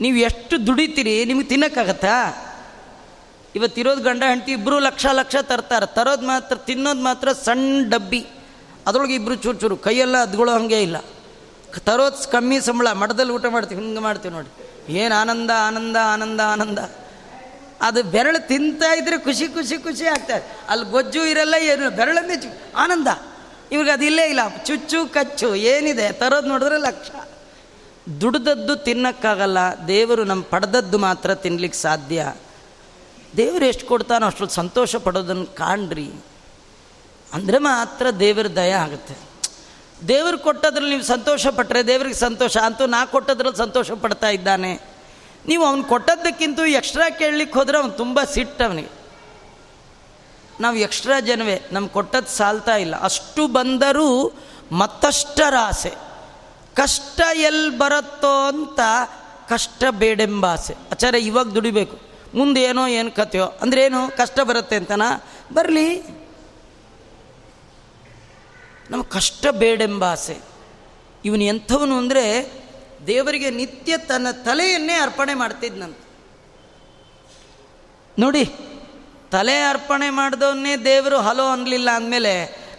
[0.00, 2.44] ನೀವು ಎಷ್ಟು ದುಡಿತೀರಿ ನಿಮಗೆ ತಿನ್ನೋಕ್ಕಾಗತ್ತಾ?
[3.54, 5.94] ಇವತ್ತಿರೋದು ಗಂಡ, ಹೆಂಡತಿ ಇಬ್ಬರು ಲಕ್ಷ ಲಕ್ಷ ತರ್ತಾರೆ.
[5.94, 8.26] ತರೋದು ಮಾತ್ರ, ತಿನ್ನೋದು ಮಾತ್ರ ಸಣ್ಣ ಡಬ್ಬಿ.
[8.86, 9.76] ಅದರೊಳಗೆ ಇಬ್ಬರು ಚೂರು ಚೂರು.
[9.76, 10.96] ಕೈಯೆಲ್ಲ ಅದ್ಗಳೋ ಹಾಗೆ ಇಲ್ಲ.
[11.76, 14.48] ತರೋದು ಕಮ್ಮಿ ಸಂಬಳ, ಮಠದಲ್ಲಿ ಊಟ ಮಾಡ್ತೀವಿ, ಹಿಂಗೆ ಮಾಡ್ತೀವಿ ನೋಡಿ.
[14.92, 16.78] ಏನು ಆನಂದ ಆನಂದ ಆನಂದ ಆನಂದ.
[17.80, 23.08] ಅದು ಬೆರಳು ತಿಂತಾ ಇದ್ರೆ ಖುಷಿ ಖುಷಿ ಖುಷಿ ಆಗ್ತಾರೆ ಅಲ್ಲಿ ಗೊಜ್ಜು ಇರಲ್ಲ, ಏನು ಬೆರಳನ್ನೇ ಆನಂದ.
[23.72, 26.12] ಇವಾಗ ಅದಿಲ್ಲೇ ಇಲ್ಲ ಚುಚ್ಚು, ಕಚ್ಚು, ಏನಿದೆ?
[26.12, 27.10] ತರೋದು ನೋಡಿದ್ರೆ ಲಕ್ಷ.
[28.20, 29.58] ದುಡ್ದದ್ದು ತಿನ್ನಕ್ಕಾಗಲ್ಲ.
[29.88, 32.34] ದೇವರು ನಮ್ಮ ಪಡೆದದ್ದು ಮಾತ್ರ ತಿನ್ಲಿಕ್ಕೆ ಸಾಧ್ಯ.
[33.36, 36.10] ದೇವರು ಎಷ್ಟು ಕೊಡ್ತಾನೋ ಅಷ್ಟು ಸಂತೋಷ ಪಡೋದನ್ನು ಕಾಣ್ರಿ.
[37.32, 39.27] ಅಂದರೆ ಮಾತ್ರ ದೇವರ ದಯ ಆಗುತ್ತೆ.
[40.08, 44.78] ದೇವರು ಕೊಟ್ಟದ್ರಲ್ಲಿ ನೀವು ಸಂತೋಷ ಪಟ್ಟರೆ ದೇವ್ರಿಗೆ ಸಂತೋಷ ಅಂತೂ ನಾ ಕೊಟ್ಟದ್ರಲ್ಲಿ ಸಂತೋಷ ಪಡ್ತಾ ಇದ್ದಾನೆ.
[45.48, 48.88] ನೀವು ಅವ್ನು ಕೊಟ್ಟದ್ದಕ್ಕಿಂತ ಎಕ್ಸ್ಟ್ರಾ ಕೇಳಲಿಕ್ಕೆ ಹೋದ್ರೆ ಅವ್ನು ತುಂಬ ಸಿಟ್ಟು ಅವನಿಗೆ
[50.60, 53.02] ನಾವು ಎಕ್ಸ್ಟ್ರಾ ಜನವೇ ನಮ್ಗೆ ಕೊಟ್ಟದ್ದು ಸಾಲ್ತಾ ಇಲ್ಲ.
[53.02, 54.32] ಅಷ್ಟು ಬಂದರೂ
[54.72, 55.92] ಮತ್ತಷ್ಟರ ಆಸೆ.
[56.74, 58.80] ಕಷ್ಟ ಎಲ್ಲಿ ಬರುತ್ತೋ ಅಂತ
[59.48, 60.74] ಕಷ್ಟ ಬೇಡೆಂಬ ಆಸೆ.
[60.92, 61.98] ಆಚಾರ್ಯ, ಇವಾಗ ದುಡಿಬೇಕು.
[62.34, 65.24] ಮುಂದೆ ಏನೋ ಏನು ಕತೆಯೋ ಅಂದ್ರೆ ಏನು ಕಷ್ಟ ಬರುತ್ತೆ ಅಂತನಾ?
[65.52, 66.02] ಬರಲಿ.
[68.90, 70.38] ನಮಗೆ ಕಷ್ಟ ಬೇಡೆಂಬ ಆಸೆ.
[71.24, 72.52] ಇವನು ಎಂಥವನು ಅಂದರೆ
[73.06, 75.96] ದೇವರಿಗೆ ನಿತ್ಯ ತನ್ನ ತಲೆಯನ್ನೇ ಅರ್ಪಣೆ ಮಾಡ್ತಿದ್ನಂತ.
[78.18, 78.44] ನೋಡಿ,
[79.30, 82.32] ತಲೆ ಅರ್ಪಣೆ ಮಾಡಿದವನ್ನೇ ದೇವರು ಹಲೋ ಅನ್ನಲಿಲ್ಲ ಅಂದಮೇಲೆ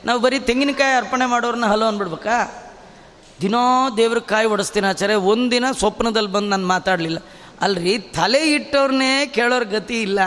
[0.06, 2.65] ನಾವು ಬರೀ ತೆಂಗಿನಕಾಯಿ ಅರ್ಪಣೆ ಮಾಡೋರನ್ನ ಹಲೋ ಅಂದ್ಬಿಡ್ಬೇಕಾ
[3.41, 7.17] ದಿನೋ ದೇವ್ರ ಕಾಯಿ ಒಡಿಸ್ತೀನಿ ಆಚಾರ್ಯ, ಒಂದಿನ ಸ್ವಪ್ನದಲ್ಲಿ ಬಂದು ನಾನು ಮಾತಾಡಲಿಲ್ಲ.
[7.62, 10.19] ಅಲ್ರಿ, ತಲೆ ಇಟ್ಟವ್ರನ್ನೇ ಕೇಳೋರ ಗತಿ ಇಲ್ಲ.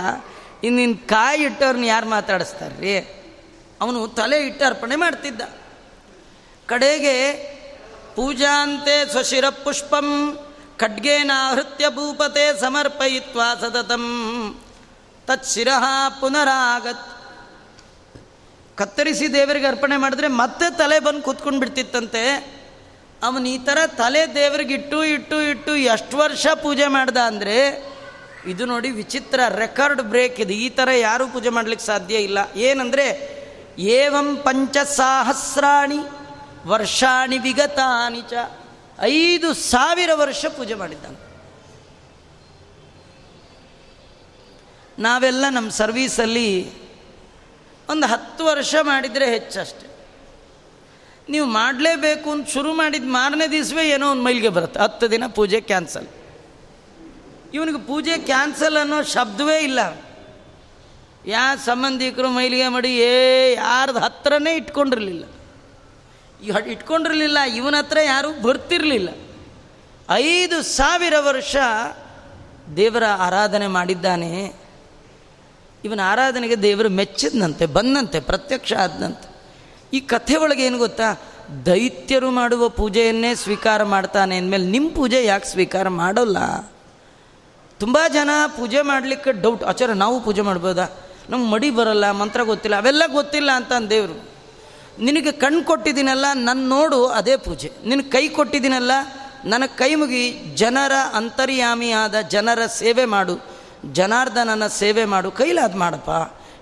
[0.65, 2.99] ಇನ್ನಿನ್ ಕಾಯಿ ಇಟ್ಟವ್ರನ್ನ ಯಾರು ಮಾತಾಡಿಸ್ತಾರ್ರಿ?
[3.81, 5.43] ಅವನು ತಲೆ ಇಟ್ಟು ಅರ್ಪಣೆ ಮಾಡ್ತಿದ್ದ.
[6.73, 7.17] ಕಡೆಗೆ
[8.17, 10.09] ಪೂಜಾಂತೆ ಸ್ವಶಿರ ಪುಷ್ಪಂ
[10.81, 14.05] ಖಡ್ಗೇನಾಹೃತ್ಯ ಭೂಪತೆ ಸಮರ್ಪಯಿತ್ವಾ ಸತತಂ.
[15.27, 15.85] ತತ್ಶಿರಃ
[16.21, 17.07] ಪುನರಾಗತ್.
[18.77, 22.23] ಕತ್ತರಿಸಿ ದೇವರಿಗೆ ಅರ್ಪಣೆ ಮಾಡಿದ್ರೆ ಮತ್ತೆ ತಲೆ ಬಂದು ಕೂತ್ಕೊಂಡು ಬಿಡ್ತಿತ್ತಂತೆ.
[23.23, 27.59] ಅವನು ಈ ಥರ ತಲೆ ದೇವರಿಗೆ ಇಟ್ಟು ಇಟ್ಟು ಇಟ್ಟು ಎಷ್ಟು ವರ್ಷ ಪೂಜೆ ಮಾಡ್ದ ಅಂದರೆ,
[28.47, 30.53] ಇದು ನೋಡಿ ವಿಚಿತ್ರ ರೆಕಾರ್ಡ್ ಬ್ರೇಕ್ ಇದು.
[30.53, 32.39] ಈ ಥರ ಯಾರೂ ಪೂಜೆ ಮಾಡ್ಲಿಕ್ಕೆ ಸಾಧ್ಯ ಇಲ್ಲ.
[32.57, 33.07] ಏನಂದರೆ,
[33.79, 36.01] ಏವಂ ಪಂಚಸಾಹಸ್ರಾಣಿ
[36.67, 38.33] ವರ್ಷಾಣಿ ವಿಗತಾನಿ ಚ.
[39.01, 41.33] ಐದು ಸಾವಿರ ವರ್ಷ ಪೂಜೆ ಮಾಡಿದ್ದಾನೆ.
[44.99, 46.73] ನಾವೆಲ್ಲ ನಮ್ಮ ಸರ್ವೀಸಲ್ಲಿ
[47.89, 49.93] ಒಂದು ಹತ್ತು ವರ್ಷ ಮಾಡಿದರೆ ಹೆಚ್ಚಷ್ಟೆ.
[51.29, 54.81] ನೀವು ಮಾಡಲೇಬೇಕು ಅಂತ ಶುರು ಮಾಡಿದ ಮಾರನೇ ದಿವಸವೇ ಏನೋ ಒಂದು ಮೈಲಿಗೆ ಬರುತ್ತೆ.
[54.81, 56.09] ಹತ್ತು ದಿನ ಪೂಜೆ ಕ್ಯಾನ್ಸಲ್.
[57.55, 59.79] ಇವನಿಗೆ ಪೂಜೆ ಕ್ಯಾನ್ಸಲ್ ಅನ್ನೋ ಶಬ್ದವೇ ಇಲ್ಲ.
[61.27, 65.25] ಯಾ ಸಂಬಂಧಿಕರು ಮೈಲಿಗೆ ಮಾಡಿ, ಏ, ಯಾರ್ದು ಹತ್ರನೇ ಇಟ್ಕೊಂಡಿರಲಿಲ್ಲ.
[66.43, 69.09] ಇಟ್ಕೊಂಡಿರಲಿಲ್ಲ, ಇವನ ಹತ್ರ ಯಾರೂ ಬರ್ತಿರಲಿಲ್ಲ.
[70.11, 71.57] ಐದು ಸಾವಿರ ವರ್ಷ
[72.77, 74.53] ದೇವರ ಆರಾಧನೆ ಮಾಡಿದ್ದಾನೆ.
[75.85, 79.33] ಇವನ ಆರಾಧನೆಗೆ ದೇವರು ಮೆಚ್ಚಿದ್ನಂತೆ, ಬಂದಂತೆ, ಪ್ರತ್ಯಕ್ಷ ಆದನಂತೆ.
[79.93, 81.21] ಈ ಕಥೆ ಒಳಗೆ ಏನು ಗೊತ್ತಾ?
[81.67, 86.71] ದೈತ್ಯರು ಮಾಡುವ ಪೂಜೆಯನ್ನೇ ಸ್ವೀಕಾರ ಮಾಡ್ತಾನೆ ಅಂದಮೇಲೆ ನಿಮ್ಮ ಪೂಜೆ ಯಾಕೆ ಸ್ವೀಕಾರ ಮಾಡೋಲ್ಲ?
[87.81, 90.87] ತುಂಬ ಜನ ಪೂಜೆ ಮಾಡಲಿಕ್ಕೆ ಡೌಟ್ ಆಚಾರ ನಾವು ಪೂಜೆ ಮಾಡ್ಬೋದಾ?
[91.31, 94.32] ನಮ್ಗೆ ಮಡಿ ಬರಲ್ಲ, ಮಂತ್ರ ಗೊತ್ತಿಲ್ಲ, ಅವೆಲ್ಲ ಗೊತ್ತಿಲ್ಲ ಅಂತ ದೇವರು.
[94.99, 97.73] ನಿನಗೆ ಕಣ್ಣು ಕೊಟ್ಟಿದ್ದೀನಲ್ಲ ನನ್ನ ನೋಡು ಅದೇ ಪೂಜೆ.
[97.85, 98.91] ನಿನಗೆ ಕೈ ಕೊಟ್ಟಿದ್ದೀನಲ್ಲ,
[99.45, 103.47] ನನ್ನ ಕೈ ಮುಗಿ ಜನರ ಅಂತರ್ಯಾಮಿಯಾದ ಜನರ ಸೇವೆ ಮಾಡು.
[103.93, 105.31] ಜನಾರ್ದನನ ಸೇವೆ ಮಾಡು.
[105.31, 106.11] ಕೈಲಾದ ಮಾಡಪ್ಪ.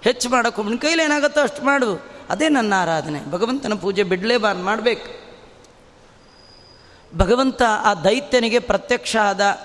[0.02, 2.20] ಹೆಚ್ಚು ಮಾಡಕ್ಕೂ ನಿನ್ನ ಕೈಲಿ ಏನಾಗುತ್ತೋ ಅಷ್ಟು ಮಾಡು.
[2.30, 3.30] ಅದೇ ನನ್ನ ಆರಾಧನೆ.
[3.30, 5.20] ಭಗವಂತನ ಪೂಜೆ ಬಿಡಲೇಬಾರ್ದು ಮಾಡಬೇಕು.
[7.16, 9.60] ಭಗವಂತ ಆ ದೈತ್ಯನಿಗೆ ಪ್ರತ್ಯಕ್ಷ ಆದ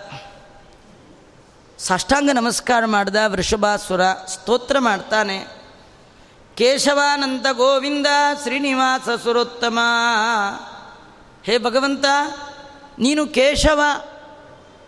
[1.79, 5.64] ಸಾಷ್ಟಾಂಗ ನಮಸ್ಕಾರ ಮಾಡಿದ ವೃಷಭಾಸುರ ಸ್ತೋತ್ರ ಮಾಡ್ತಾನೆ.
[6.57, 8.09] ಕೇಶವಾನಂದ ಗೋವಿಂದ
[8.43, 9.79] ಶ್ರೀನಿವಾಸ ಸುರೋತ್ತಮ.
[11.43, 12.05] ಹೇ ಭಗವಂತ,
[12.99, 13.81] ನೀನು ಕೇಶವ.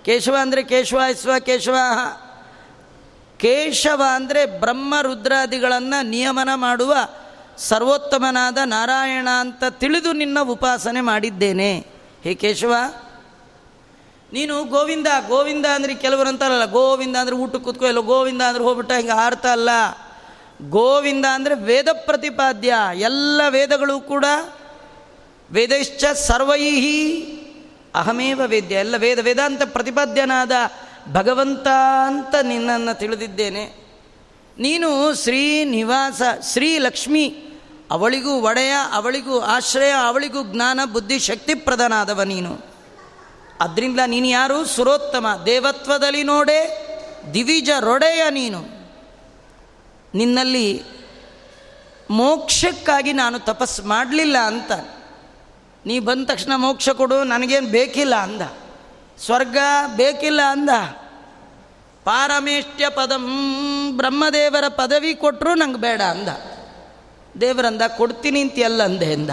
[0.06, 1.78] ಕೇಶವ ಅಂದರೆ ಕೇಶವ ಇಸ್ವ ಕೇಶವ.
[3.40, 6.94] ಕೇಶವ ಅಂದರೆ ಬ್ರಹ್ಮ ರುದ್ರಾದಿಗಳನ್ನು ನಿಯಮನ ಮಾಡುವ
[7.58, 11.72] ಸರ್ವೋತ್ತಮನಾದ ನಾರಾಯಣ ಅಂತ ತಿಳಿದು ನಿನ್ನ ಉಪಾಸನೆ ಮಾಡಿದ್ದೇನೆ.
[12.24, 12.74] ಹೇ ಕೇಶವ,
[14.34, 19.52] ನೀನು ಗೋವಿಂದ ಗೋವಿಂದ ಅಂದರೆ ಕೆಲವರು ಅಂತಾರಲ್ಲ, ಗೋವಿಂದ ಅಂದರೆ ಊಟಕ್ಕೆ ಕೂತ್ಕೋ ಗೋವಿಂದ ಅಂದರೆ ಹೋಗ್ಬಿಟ್ಟ, ಹಿಂಗೆ ಆರ್ತಾ
[19.52, 19.70] ಅಲ್ಲ.
[20.62, 22.74] ಗೋವಿಂದ ಅಂದರೆ ವೇದ ಪ್ರತಿಪಾದ್ಯ.
[22.96, 24.26] ಎಲ್ಲ ವೇದಗಳು ಕೂಡ
[25.52, 27.24] ವೇದಶ್ಚ ಸರ್ವೈಹಿ
[27.96, 28.76] ಅಹಮೇವ ವೇದ್ಯ.
[28.76, 30.52] ಎಲ್ಲ ವೇದ ವೇದಾಂತ ಪ್ರತಿಪಾದ್ಯನಾದ
[31.14, 31.68] ಭಗವಂತ
[32.06, 33.88] ಅಂತ ನಿನ್ನನ್ನು ತಿಳಿದಿದ್ದೇನೆ.
[34.60, 37.44] ನೀನು ಶ್ರೀನಿವಾಸ, ಶ್ರೀಲಕ್ಷ್ಮಿ ಶ್ರೀ ಲಕ್ಷ್ಮಿ
[37.92, 42.66] ಅವಳಿಗೂ ಒಡೆಯ, ಅವಳಿಗೂ ಆಶ್ರಯ, ಅವಳಿಗೂ ಜ್ಞಾನ, ಬುದ್ಧಿ, ಶಕ್ತಿ ಪ್ರಧಾನಾದವ ನೀನು.
[43.62, 44.66] ಅದರಿಂದ ನೀನು ಯಾರು?
[44.66, 46.88] ಸುರೋತ್ತಮ, ದೇವತ್ವದಲ್ಲಿ ನೋಡೆ,
[47.34, 48.77] ದಿವಿಜ ರೊಡೆಯ ನೀನು.
[50.18, 50.84] ನಿನ್ನಲ್ಲಿ
[52.10, 54.72] ಮೋಕ್ಷಕ್ಕಾಗಿ ನಾನು ತಪಸ್ಸು ಮಾಡಲಿಲ್ಲ ಅಂತ.
[55.86, 58.42] ನೀ ಬಂದ ತಕ್ಷಣ ಮೋಕ್ಷ ಕೊಡು, ನನಗೇನು ಬೇಕಿಲ್ಲ ಅಂದ.
[59.26, 59.58] ಸ್ವರ್ಗ
[59.96, 60.70] ಬೇಕಿಲ್ಲ ಅಂದ.
[62.04, 63.26] ಪಾರಮೇಷ್ಟ್ಯ ಪದಂ
[63.98, 66.28] ಬ್ರಹ್ಮದೇವರ ಪದವಿ ಕೊಟ್ಟರು ನಂಗೆ ಬೇಡ ಅಂದ.
[67.42, 69.30] ದೇವರಂದ, ಕೊಡ್ತೀನಿ ಅಂತ ಎಲ್ಲ ಅಂದೆ ಎಂದ.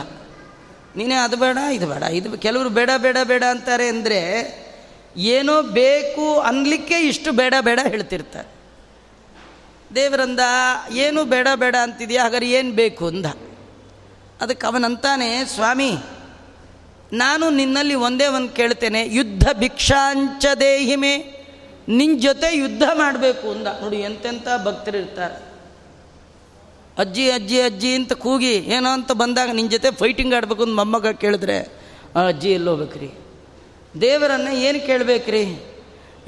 [0.96, 4.20] ನೀನೇ ಅದು ಬೇಡ, ಇದು ಬೇಡ, ಇದು ಕೆಲವರು ಬೇಡ ಬೇಡ ಬೇಡ ಅಂತಾರೆ ಅಂದರೆ
[5.16, 8.63] ಏನೋ ಬೇಕು ಅನ್ಲಿಕ್ಕೆ ಇಷ್ಟು ಬೇಡ ಬೇಡ ಹೇಳ್ತಿರ್ತಾರೆ.
[9.94, 10.40] ದೇವರಂದ,
[10.92, 12.22] ಏನು ಬೇಡ ಬೇಡ ಅಂತಿದೆಯಾ?
[12.22, 13.06] ಹಾಗಾದ್ರೆ ಏನು ಬೇಕು?
[13.06, 13.26] ಅಂದ.
[14.40, 15.92] ಅದಕ್ಕೆ ಅವನಂತಾನೆ ಸ್ವಾಮಿ,
[17.12, 19.06] ನಾನು ನಿನ್ನಲ್ಲಿ ಒಂದೇ ಒಂದು ಕೇಳ್ತೇನೆ.
[19.06, 21.44] ಯುದ್ಧ ಭಿಕ್ಷಾಂಚ ದೇಹಿಮೆ
[21.88, 23.66] ನಿನ್ನ ಜೊತೆ ಯುದ್ಧ ಮಾಡಬೇಕು ಅಂದ.
[23.80, 25.54] ನೋಡಿ, ಎಂತೆಂಥ ಭಕ್ತರಿರ್ತಾರೆ
[26.98, 31.58] ಅಜ್ಜಿ ಅಜ್ಜಿ ಅಜ್ಜಿ ಅಂತ ಕೂಗಿ, ಏನೋ ಅಂತ ಬಂದಾಗ ನಿನ್ನ ಜೊತೆ ಫೈಟಿಂಗ್ ಆಡ್ಬೇಕು ಅಂತ ಮೊಮ್ಮಗ ಕೇಳಿದ್ರೆ,
[32.16, 33.10] ಆ, ಅಜ್ಜಿ ಎಲ್ಲೋಗ್ಬೇಕ್ರಿ.
[34.00, 35.73] ದೇವರನ್ನ ಏನು ಕೇಳಬೇಕ್ರಿ?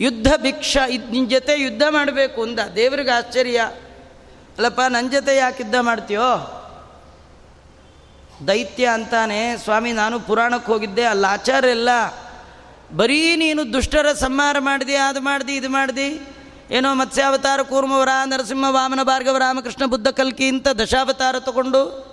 [0.00, 2.58] ಯುದ್ಧ ಭಿಕ್ಷ, ಇದು ನಿನ್ನ ಜೊತೆ ಯುದ್ಧ ಮಾಡಬೇಕು ಅಂದ.
[2.76, 3.58] ದೇವ್ರಿಗೆ ಆಶ್ಚರ್ಯ.
[3.58, 6.52] ಅಲ್ಲಪ್ಪ ನನ್ನ ಜೊತೆ ಯಾಕೆ ಯುದ್ಧ ಮಾಡ್ತೀಯೋ?
[8.48, 11.88] ದೈತ್ಯ ಅಂತಾನೆ, ಸ್ವಾಮಿ, ನಾನು ಪುರಾಣಕ್ಕೆ ಹೋಗಿದ್ದೆ, ಅಲ್ಲಿ ಆಚಾರ ಎಲ್ಲ
[12.96, 16.20] ಬರೀ ನೀನು ದುಷ್ಟರ ಸಂಹಾರ ಮಾಡಿದಿ, ಅದು ಮಾಡ್ದಿ, ಇದು ಮಾಡ್ದಿ.
[16.70, 22.06] ಏನೋ ಮತ್ಸ್ಯಾವತಾರ ಕೂರ್ಮವರ, ನರಸಿಂಹ, ವಾಮನ, ಭಾರ್ಗವ, ರಾಮಕೃಷ್ಣ, ಬುದ್ಧ ಕಲ್ಕಿ ಅಂತ ದಶಾವತಾರ ತಗೊಂಡು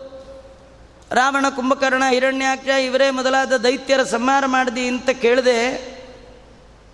[1.11, 5.92] ರಾವಣ, ಕುಂಭಕರ್ಣ, ಹಿರಣ್ಯಾಕ್ಷ, ಇವರೇ ಮೊದಲಾದ ದೈತ್ಯರ ಸಂಹಾರ ಮಾಡಿದಿ ಅಂತ ಕೇಳಿದೆ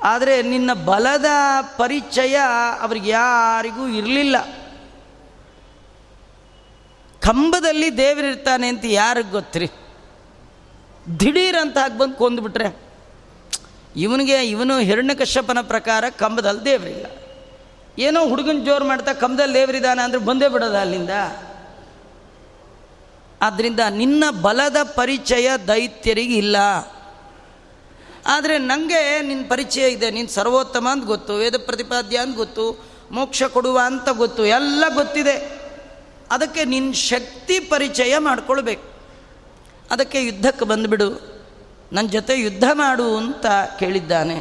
[0.03, 1.25] ಆದರೆ ನಿನ್ನ ಬಲದ
[1.77, 2.39] ಪರಿಚಯ
[2.81, 4.37] ಅವ್ರಿಗೆ ಯಾರಿಗೂ ಇರಲಿಲ್ಲ.
[7.21, 9.67] ಕಂಬದಲ್ಲಿ ದೇವರಿರ್ತಾನೆ ಅಂತ ಯಾರಿಗೆ ಗೊತ್ತ್ರಿ?
[11.19, 12.69] ದಿಢೀರ್ ಅಂತ ಹಾಕಿ ಬಂದು ಕೊಂದುಬಿಟ್ರೆ,
[13.95, 17.05] ಇವನಿಗೆ ಇವನು ಹಿರಣ್ಯಕಶ್ಯಪನ ಪ್ರಕಾರ ಕಂಬದಲ್ಲಿ ದೇವರಿಲ್ಲ
[17.99, 21.09] ಏನೋ ಹುಡುಗನ ಜೋರು ಮಾಡ್ತಾ ಕಂಬದಲ್ಲಿ ದೇವರಿದ್ದಾನೆ ಅಂದರೆ ಬಂದೇ ಬಿಡೋದ ಅಲ್ಲಿಂದ?
[23.41, 26.57] ಆದ್ದರಿಂದ ನಿನ್ನ ಬಲದ ಪರಿಚಯ ದೈತ್ಯರಿಗೆ ಇಲ್ಲ
[28.29, 33.79] ಆದರೆ ನನಗೆ ನಿನ್ನ ಪರಿಚಯ ಇದೆ, ನೀನು ಸರ್ವೋತ್ತಮ ಅಂತ ಗೊತ್ತು, ವೇದ ಪ್ರತಿಪಾದ್ಯ ಅಂತ ಗೊತ್ತು, ಮೋಕ್ಷ ಕೊಡುವ
[33.85, 35.59] ಅಂತ ಗೊತ್ತು, ಎಲ್ಲ ಗೊತ್ತಿದೆ.
[36.31, 38.93] ಅದಕ್ಕೆ ನಿನ್ನ ಶಕ್ತಿ ಪರಿಚಯ ಮಾಡ್ಕೊಳ್ಬೇಕು.
[39.91, 41.39] ಅದಕ್ಕೆ ಯುದ್ಧಕ್ಕೆ ಬಂದುಬಿಡು
[41.93, 43.45] ನನ್ನ ಜೊತೆ ಯುದ್ಧ ಮಾಡು ಅಂತ
[43.79, 44.37] ಕೇಳಿದ್ದಾನೆ.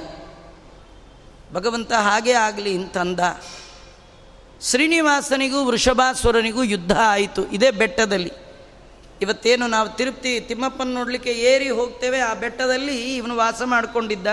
[1.52, 3.20] ಭಗವಂತ ಹಾಗೆ ಆಗಲಿ ಅಂತಂದ.
[4.62, 8.32] ಶ್ರೀನಿವಾಸನಿಗೂ ವೃಷಭಾಸುರನಿಗೂ ಯುದ್ಧ ಆಯಿತು, ಇದೇ ಬೆಟ್ಟದಲ್ಲಿ.
[9.22, 14.26] ಇವತ್ತೇನು ನಾವು ತಿರುಪ್ತಿ ತಿಮ್ಮಪ್ಪನ ನೋಡಲಿಕ್ಕೆ ಏರಿ ಹೋಗ್ತೇವೆ, ಆ ಬೆಟ್ಟದಲ್ಲಿ ಇವನು ವಾಸ ಮಾಡಿಕೊಂಡಿದ್ದ.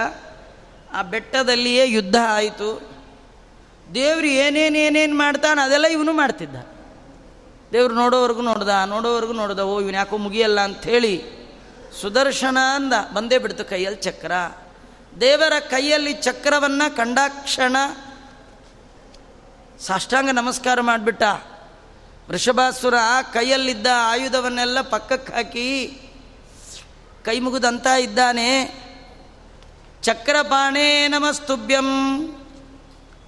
[0.94, 2.96] ಆ ಬೆಟ್ಟದಲ್ಲಿಯೇ ಯುದ್ಧ ಆಯಿತು.
[3.94, 6.56] ದೇವರು ಏನೇನೇನೇನು ಏನೇನು ಮಾಡ್ತಾನೆ ಅದೆಲ್ಲ ಇವನು ಮಾಡ್ತಿದ್ದ.
[7.72, 11.24] ದೇವ್ರು ನೋಡೋವರೆಗೂ ನೋಡ್ದ ನೋಡೋವರೆಗೂ ನೋಡ್ದ, ಓ, ಇವನು ಯಾಕೋ ಮುಗಿಯಲ್ಲ ಅಂಥೇಳಿ
[12.02, 12.94] ಸುದರ್ಶನ ಅಂದ.
[13.14, 14.32] ಬಂದೇ ಬಿಡ್ತು ಕೈಯಲ್ಲಿ ಚಕ್ರ.
[15.22, 17.76] ದೇವರ ಕೈಯಲ್ಲಿ ಚಕ್ರವನ್ನು ಕಂಡಾಕ್ಷಣ
[19.80, 21.24] ಸಾಷ್ಟಾಂಗ ನಮಸ್ಕಾರ ಮಾಡಿಬಿಟ್ಟ.
[22.30, 22.94] ವೃಷಭಾಸುರ
[23.34, 26.02] ಕೈಯಲ್ಲಿದ್ದ ಆಯುಧವನ್ನೆಲ್ಲ ಪಕ್ಕಕ್ಕೆ ಹಾಕಿ
[27.26, 28.66] ಕೈ ಮುಗಿದಂತ ಇದ್ದಾನೆ.
[30.02, 31.90] ಚಕ್ರಪಾಣೇ ನಮಸ್ತುಭ್ಯಂ,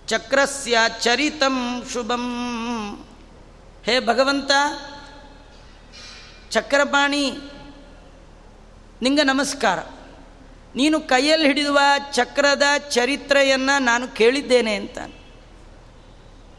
[0.07, 2.25] ಚಕ್ರಸ್ಯ ಚರಿತಂ ಶುಭಂ.
[3.85, 4.51] ಹೇ ಭಗವಂತ,
[6.49, 7.37] ಚಕ್ರಪಾಣಿ,
[9.01, 9.79] ನಿಂಗ ನಮಸ್ಕಾರ.
[10.75, 11.79] ನೀನು ಕೈಯಲ್ಲಿ ಹಿಡಿದುವ
[12.11, 14.97] ಚಕ್ರದ ಚರಿತ್ರೆಯನ್ನು ನಾನು ಕೇಳಿದ್ದೇನೆ ಅಂತ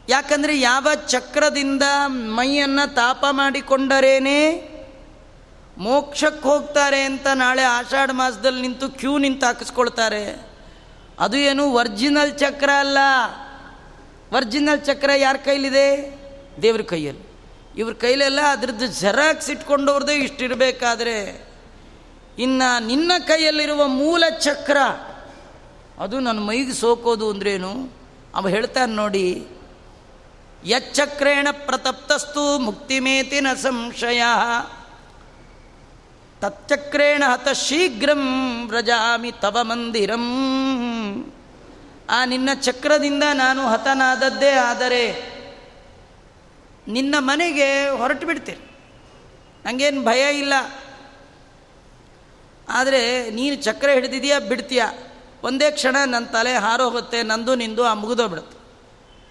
[0.09, 4.39] ಯಾಕಂದರೆ ಯಾವ ಚಕ್ರದಿಂದ ಮೈಯನ್ನು ತಾಪ ಮಾಡಿಕೊಂಡರೇನೆ
[5.77, 10.23] ಮೋಕ್ಷಕ್ಕೆ ಹೋಗ್ತಾರೆ ಅಂತ ನಾಳೆ ಆಷಾಢ ಮಾಸದಲ್ಲಿ ನಿಂತು ಕ್ಯೂ ನಿಂತು ಹಾಕಿಸ್ಕೊಳ್ತಾರೆ.
[11.19, 12.97] ಅದು ಏನು ವರ್ಜಿನಲ್ ಚಕ್ರ ಅಲ್ಲ.
[14.33, 15.87] ವರ್ಜಿನಲ್ ಚಕ್ರ ಯಾರ ಕೈಲಿದೆ?
[16.61, 17.25] ದೇವ್ರ ಕೈಯಲ್ಲಿ.
[17.77, 21.15] ಇವ್ರ ಕೈಲೆಲ್ಲ ಅದ್ರದ್ದು ಜೆರಾಕ್ಸ್ ಇಟ್ಕೊಂಡವ್ರದ್ದೇ ಇಷ್ಟಿರಬೇಕಾದ್ರೆ
[22.37, 24.77] ಇನ್ನು ನಿನ್ನ ಕೈಯಲ್ಲಿರುವ ಮೂಲ ಚಕ್ರ,
[25.99, 27.71] ಅದು ನನ್ನ ಮೈಗೆ ಸೋಕೋದು ಅಂದ್ರೇನು?
[28.35, 29.47] ಅವ ಹೇಳ್ತಾನೆ ನೋಡಿ
[30.65, 34.23] ಯಚ್ಚಕ್ರೇಣ ಪ್ರತಪ್ತಸ್ತು ಮುಕ್ತಿಮೇತಿ ನ ಸಂಶಯ.
[36.41, 40.25] ತಚ್ಚಕ್ರೇಣ ಹತ ಶೀಘ್ರಂ ವ್ರಜಾಮಿ ತವ ಮಂದಿರಂ.
[42.09, 45.29] ಆ ನಿನ್ನ ಚಕ್ರದಿಂದ ನಾನು ಹತನಾದದ್ದೇ ಆದರೆ
[46.87, 48.77] ನಿನ್ನ ಮನೆಗೆ ಹೊರಟು ಬಿಡ್ತೀನಿ.
[49.65, 50.53] ನನಗೇನು ಭಯ ಇಲ್ಲ.
[52.69, 54.83] ಆದರೆ ನೀನು ಚಕ್ರ ಹಿಡಿದಿದೆಯಾ ಬಿಡ್ತೀಯ?
[55.43, 58.58] ಒಂದೇ ಕ್ಷಣ ನನ್ನ ತಲೆ ಹಾರೋಗುತ್ತೆ, ನಂದು ನಿಂದು, ಆ ಮುಗಿದೋ ಬಿಡುತ್ತೆ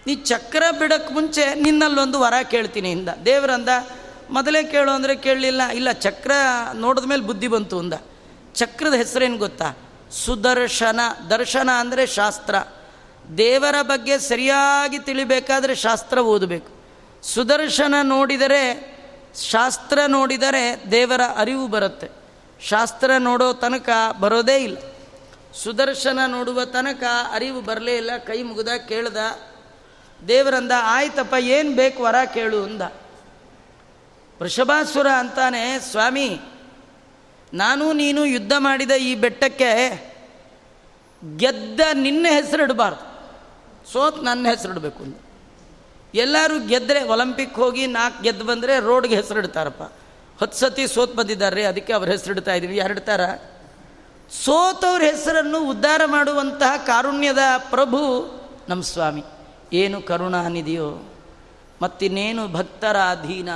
[0.09, 3.09] ನೀ ಚಕ್ರ ಬಿಡೋಕ್ಕೆ ಮುಂಚೆ ನಿನ್ನಲ್ಲೊಂದು ವರ ಕೇಳ್ತೀನಿ ಇಂದ.
[3.25, 3.69] ದೇವರಂದ
[4.31, 5.63] ಮೊದಲೇ ಕೇಳು ಅಂದರೆ ಕೇಳಲಿಲ್ಲ.
[5.63, 6.33] ಇಲ್ಲ, ಚಕ್ರ
[6.75, 7.95] ನೋಡಿದ ಮೇಲೆ ಬುದ್ಧಿ ಬಂತು ಅಂದ.
[8.55, 9.79] ಚಕ್ರದ ಹೆಸರೇನು ಗೊತ್ತಾ?
[10.25, 11.01] ಸುದರ್ಶನ.
[11.31, 12.55] ದರ್ಶನ ಅಂದರೆ ಶಾಸ್ತ್ರ.
[13.39, 16.71] ದೇವರ ಬಗ್ಗೆ ಸರಿಯಾಗಿ ತಿಳಿಬೇಕಾದ್ರೆ ಶಾಸ್ತ್ರ ಓದಬೇಕು.
[17.23, 18.63] ಸುದರ್ಶನ ನೋಡಿದರೆ,
[19.51, 22.09] ಶಾಸ್ತ್ರ ನೋಡಿದರೆ ದೇವರ ಅರಿವು ಬರುತ್ತೆ.
[22.61, 23.89] ಶಾಸ್ತ್ರ ನೋಡೋ ತನಕ
[24.21, 24.77] ಬರೋದೇ ಇಲ್ಲ.
[25.63, 28.11] ಸುದರ್ಶನ ನೋಡುವ ತನಕ ಅರಿವು ಬರಲೇ ಇಲ್ಲ.
[28.27, 29.17] ಕೈ ಮುಗಿದ ಕೇಳ್ದ
[30.29, 32.83] ದೇವರಂದ, ಆಯ್ತಪ್ಪ, ಏನು ಬೇಕು ವರ ಕೇಳು ಅಂದ.
[34.43, 36.41] ವೃಷಭಾಸುರ ಅಂತಾನೆ, ಸ್ವಾಮಿ,
[37.55, 39.71] ನಾನು ನೀನು ಯುದ್ಧ ಮಾಡಿದ ಈ ಬೆಟ್ಟಕ್ಕೆ
[41.37, 43.09] ಗೆದ್ದ ನಿನ್ನ ಹೆಸರಿಡಬಾರ್ದು
[43.93, 45.15] ಸೋತ್ ನನ್ನ ಹೆಸರಿಡಬೇಕು ಅಂದ.
[46.15, 49.83] ಎಲ್ಲರೂ ಗೆದ್ದರೆ ಒಲಿಂಪಿಕ್ ಹೋಗಿ ನಾಲ್ಕು ಗೆದ್ದು ಬಂದರೆ ರೋಡ್ಗೆ ಹೆಸರಿಡ್ತಾರಪ್ಪ
[50.43, 52.77] ಹತ್ತು ಸತಿ ಸೋತ್ ಬಂದಿದ್ದಾರೆ ಅದಕ್ಕೆ ಅವ್ರ ಹೆಸರಿಡ್ತಾ ಇದ್ದೀವಿ.
[52.77, 53.21] ಯಾರಿಡ್ತಾರ
[54.45, 57.39] ಸೋತವ್ರ ಹೆಸರನ್ನು ಉದ್ಧಾರ ಮಾಡುವಂತಹ ಕಾರುಣ್ಯದ
[57.71, 57.99] ಪ್ರಭು
[58.69, 59.25] ನಮ್ಮ ಸ್ವಾಮಿ.
[59.73, 61.13] ಏನು ಕರುಣಾನಿದೆಯೋ
[61.83, 63.53] ಮತ್ತಿನ್ನೇನು ಭಕ್ತರ ಅಧೀನ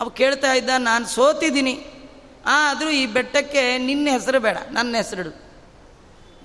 [0.00, 1.84] ಅವು ಕೇಳ್ತಾ ಇದ್ದ ನಾನು ಸೋತಿದ್ದೀನಿ.
[2.46, 5.48] ಆದರೂ ಈ ಬೆಟ್ಟಕ್ಕೆ ನಿನ್ನ ಹೆಸರು ಬೇಡ, ನನ್ನ ಹೆಸರಿಡು.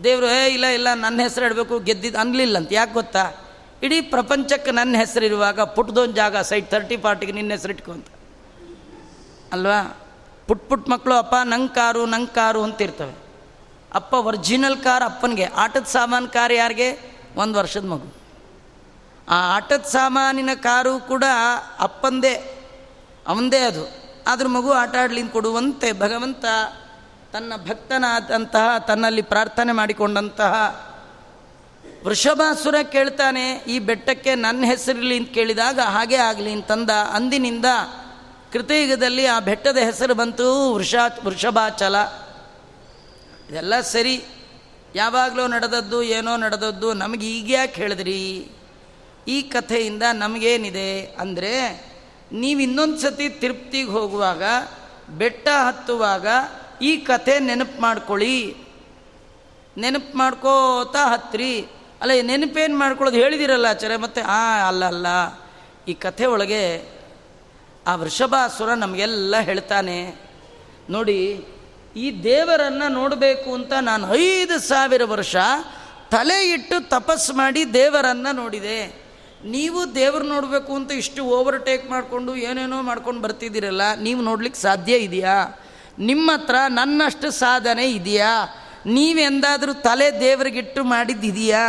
[0.03, 3.31] ದೇವರು, ಏ, ಇಲ್ಲ ಇಲ್ಲ, ನನ್ನ ಹೆಸರು ಇಡಬೇಕು ಗೆದ್ದಿದ್ದು ಅನ್ಲಿಲ್ಲ ಅಂತ ಯಾಕೆ ಗೊತ್ತಾ?
[3.83, 8.07] ಇಡೀ ಪ್ರಪಂಚಕ್ಕೆ ನನ್ನ ಹೆಸರು ಇರುವಾಗ ಪುಟ್ಟದೊಂದು ಜಾಗ, ಸೈಟ್ ತರ್ಟಿ ಪಾರ್ಟಿಗೆ ನಿನ್ನ ಹೆಸರು ಇಟ್ಕೊಂತ
[9.51, 9.97] ಅಲ್ವಾ?
[10.47, 13.13] ಪುಟ್ ಪುಟ್ ಮಕ್ಕಳು ಅಪ್ಪ, ನಂಗೆ ಕಾರು ನಂಗೆ ಕಾರು ಅಂತಿರ್ತವೆ.
[13.93, 17.17] ಅಪ್ಪ, ಒರಿಜಿನಲ್ ಕಾರ್ ಅಪ್ಪನಿಗೆ, ಆಟದ ಸಾಮಾನು ಕಾರ್ ಯಾರಿಗೆ?
[17.35, 18.22] ಒಂದು ವರ್ಷದ ಮಗು.
[19.29, 21.23] ಆ ಆಟದ ಸಾಮಾನಿನ ಕಾರು ಕೂಡ
[21.79, 22.33] ಅಪ್ಪಂದೇ,
[23.27, 24.03] ಅವಂದೇ ಅದು.
[24.27, 26.45] ಆದ್ರ ಮಗು ಆಟ ಆಡ್ಲಿಂದ ಕೊಡುವಂತೆ ಭಗವಂತ
[27.33, 30.53] ತನ್ನ ಭಕ್ತನಾದಂತಹ, ತನ್ನಲ್ಲಿ ಪ್ರಾರ್ಥನೆ ಮಾಡಿಕೊಂಡಂತಹ
[32.05, 37.65] ವೃಷಭಾಸುರ ಕೇಳ್ತಾನೆ, ಈ ಬೆಟ್ಟಕ್ಕೆ ನನ್ನ ಹೆಸರಿರಲಿ ಅಂತ ಕೇಳಿದಾಗ ಹಾಗೆ ಆಗಲಿ ಅಂತಂದ ಅಂದಿನಿಂದ
[38.51, 41.95] ಕೃತಯುಗದಲ್ಲಿ ಆ ಬೆಟ್ಟದ ಹೆಸರು ಬಂತು ವೃಷ, ವೃಷಭಾಚಲ.
[43.49, 44.23] ಇದೆಲ್ಲ ಸರಿ.
[44.95, 48.51] ಯಾವಾಗಲೂ ನಡೆದದ್ದು, ಏನೋ ನಡೆದದ್ದು ನಮಗೆ ಈಗ ಯಾಕೆ ಹೇಳಿದ್ರಿ?
[49.27, 51.53] ಈ ಕಥೆಯಿಂದ ನಮಗೇನಿದೆ ಅಂದರೆ
[52.31, 54.43] ನೀವು ಇನ್ನೊಂದು ಸತಿ ತಿರುಪ್ತಿಗೆ ಹೋಗುವಾಗ,
[55.09, 56.27] ಬೆಟ್ಟ ಹತ್ತುವಾಗ
[56.81, 58.55] ಈ ಕಥೆ ನೆನಪು ಮಾಡ್ಕೊಳ್ಳಿ.
[59.77, 61.61] ನೆನಪು ಮಾಡ್ಕೋತಾ ಹತ್ರಿ.
[62.01, 65.07] ಅಲ್ಲ ನೆನಪೇನು ಮಾಡ್ಕೊಳ್ಳೋದು ಹೇಳಿದಿರಲ್ಲ ಆಚಾರ್ಯ, ಮತ್ತೆ ಆ, ಅಲ್ಲ ಅಲ್ಲ.
[65.87, 66.93] ಈ ಕಥೆ ಒಳಗೆ
[67.87, 70.15] ಆ ವೃಷಭಾಸುರ ನಮಗೆಲ್ಲ ಹೇಳ್ತಾನೆ,
[70.89, 71.45] ನೋಡಿ,
[71.95, 75.35] ಈ ದೇವರನ್ನು ನೋಡಬೇಕು ಅಂತ ನಾನು ಐದು ಸಾವಿರ ವರ್ಷ
[76.11, 79.02] ತಲೆ ಇಟ್ಟು ತಪಸ್ಸು ಮಾಡಿ ದೇವರನ್ನು ನೋಡಿದೆ.
[79.43, 85.61] ನೀವು ದೇವ್ರು ನೋಡಬೇಕು ಅಂತ ಇಷ್ಟು ಓವರ್ಟೇಕ್ ಮಾಡಿಕೊಂಡು ಏನೇನೋ ಮಾಡ್ಕೊಂಡು ಬರ್ತಿದ್ದೀರಲ್ಲ, ನೀವು ನೋಡ್ಲಿಕ್ಕೆ ಸಾಧ್ಯ ಇದೆಯಾ?
[85.99, 88.31] ನಿಮ್ಮ ಹತ್ರ ನನ್ನಷ್ಟು ಸಾಧನೆ ಇದೆಯಾ?
[88.85, 91.65] ನೀವೆಂದಾದರೂ ತಲೆ ದೇವರಿಗಿಟ್ಟು ಮಾಡಿದ್ದಿದೆಯಾ?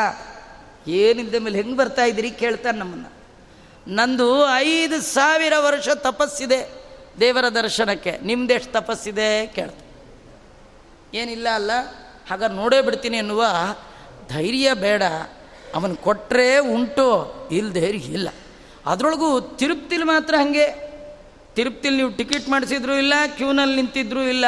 [0.87, 3.11] ಏನಿದ್ದ ಮೇಲೆ ಹೆಂಗೆ ಬರ್ತಾ ಇದ್ದೀರಿ ಕೇಳ್ತಾನೆ ನಮ್ಮನ್ನು.
[3.89, 6.61] ನಂದು ಐದು ಸಾವಿರ ವರ್ಷ ತಪಸ್ಸಿದೆ
[7.21, 8.19] ದೇವರ ದರ್ಶನಕ್ಕೆ.
[8.23, 9.47] ನಿಮ್ದೆಷ್ಟು ತಪಸ್ಸಿದೆ?
[9.47, 9.79] ಕೇಳ್ತ.
[11.15, 11.71] ಏನಿಲ್ಲ ಅಲ್ಲ,
[12.31, 13.45] ಹಾಗ ನೋಡೇ ಬಿಡ್ತೀನಿ ಎನ್ನುವ
[14.29, 15.03] ಧೈರ್ಯ ಬೇಡ.
[15.75, 17.07] ಅವನು ಕೊಟ್ಟರೆ ಉಂಟು
[17.53, 17.87] ಇಲ್ಲದೆ
[18.19, 18.29] ಇಲ್ಲ.
[18.87, 20.67] ಅದರೊಳಗೂ ತಿರುಪ್ತಿಲಿ ಮಾತ್ರ ಹಾಗೆ.
[21.55, 24.45] ತಿರುಪ್ತಿಲಿ ನೀವು ಟಿಕೆಟ್ ಮಾಡಿಸಿದ್ರೂ ಇಲ್ಲ, ಕ್ಯೂನಲ್ಲಿ ನಿಂತಿದ್ರೂ ಇಲ್ಲ,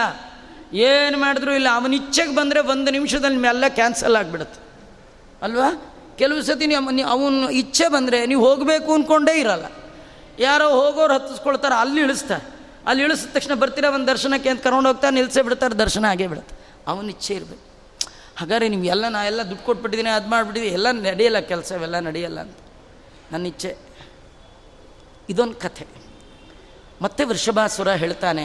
[0.75, 1.69] ಏನು ಮಾಡಿದ್ರೂ ಇಲ್ಲ.
[1.75, 4.61] ಅವನ ಇಚ್ಛೆಗೆ ಬಂದರೆ ಒಂದು ನಿಮಿಷದಲ್ಲಿ ಎಲ್ಲ ಕ್ಯಾನ್ಸಲ್ ಆಗಿಬಿಡುತ್ತೆ.
[5.43, 5.69] ಅಲ್ವಾ?
[6.19, 9.65] ಕೆಲವು ಸತಿ ನೀವು ಅವನ ಇಚ್ಛೆ ಬಂದರೆ ನೀವು ಹೋಗಬೇಕು ಅಂದ್ಕೊಂಡೇ ಇರಲ್ಲ.
[10.39, 12.45] ಯಾರೋ ಹೋಗೋರು ಹತ್ತಿಸ್ಕೊಳ್ತಾರೆ, ಅಲ್ಲಿ ಇಳಿಸ್ತಾರೆ.
[12.87, 16.55] ಅಲ್ಲಿ ಇಳಿಸಿದ ತಕ್ಷಣ ಬರ್ತೀರ ಒಂದು ದರ್ಶನಕ್ಕೆ ಅಂತ ಕರ್ಕೊಂಡು ಹೋಗ್ತಾ ನಿಲ್ಲಿಸೇ ಬಿಡ್ತಾರೆ, ದರ್ಶನ ಆಗೇ ಬಿಡುತ್ತೆ.
[16.87, 17.76] ಅವನ ಇಚ್ಛೆ ಇರಬೇಕು.
[18.37, 22.57] ಹಾಗಾದ್ರೆ ನೀವು ಎಲ್ಲ ನಾ ಎಲ್ಲ ದುಡ್ಡು ಕೊಟ್ಬಿಟ್ಟಿದ್ದೀನಿ, ಅದು ಮಾಡಿಬಿಟ್ಟಿದ್ದೀನಿ ಎಲ್ಲ ನಡೆಯಲ್ಲ ಕೆಲಸ, ಇವೆಲ್ಲ ನಡೆಯಲ್ಲ ಅಂತ.
[23.33, 23.77] ನನ್ನ ಇಚ್ಛೆ.
[25.29, 25.87] ಇದೊಂದು ಕಥೆ.
[27.03, 28.45] ಮತ್ತೆ ವೃಷಭಾಸುರ ಹೇಳ್ತಾನೆ,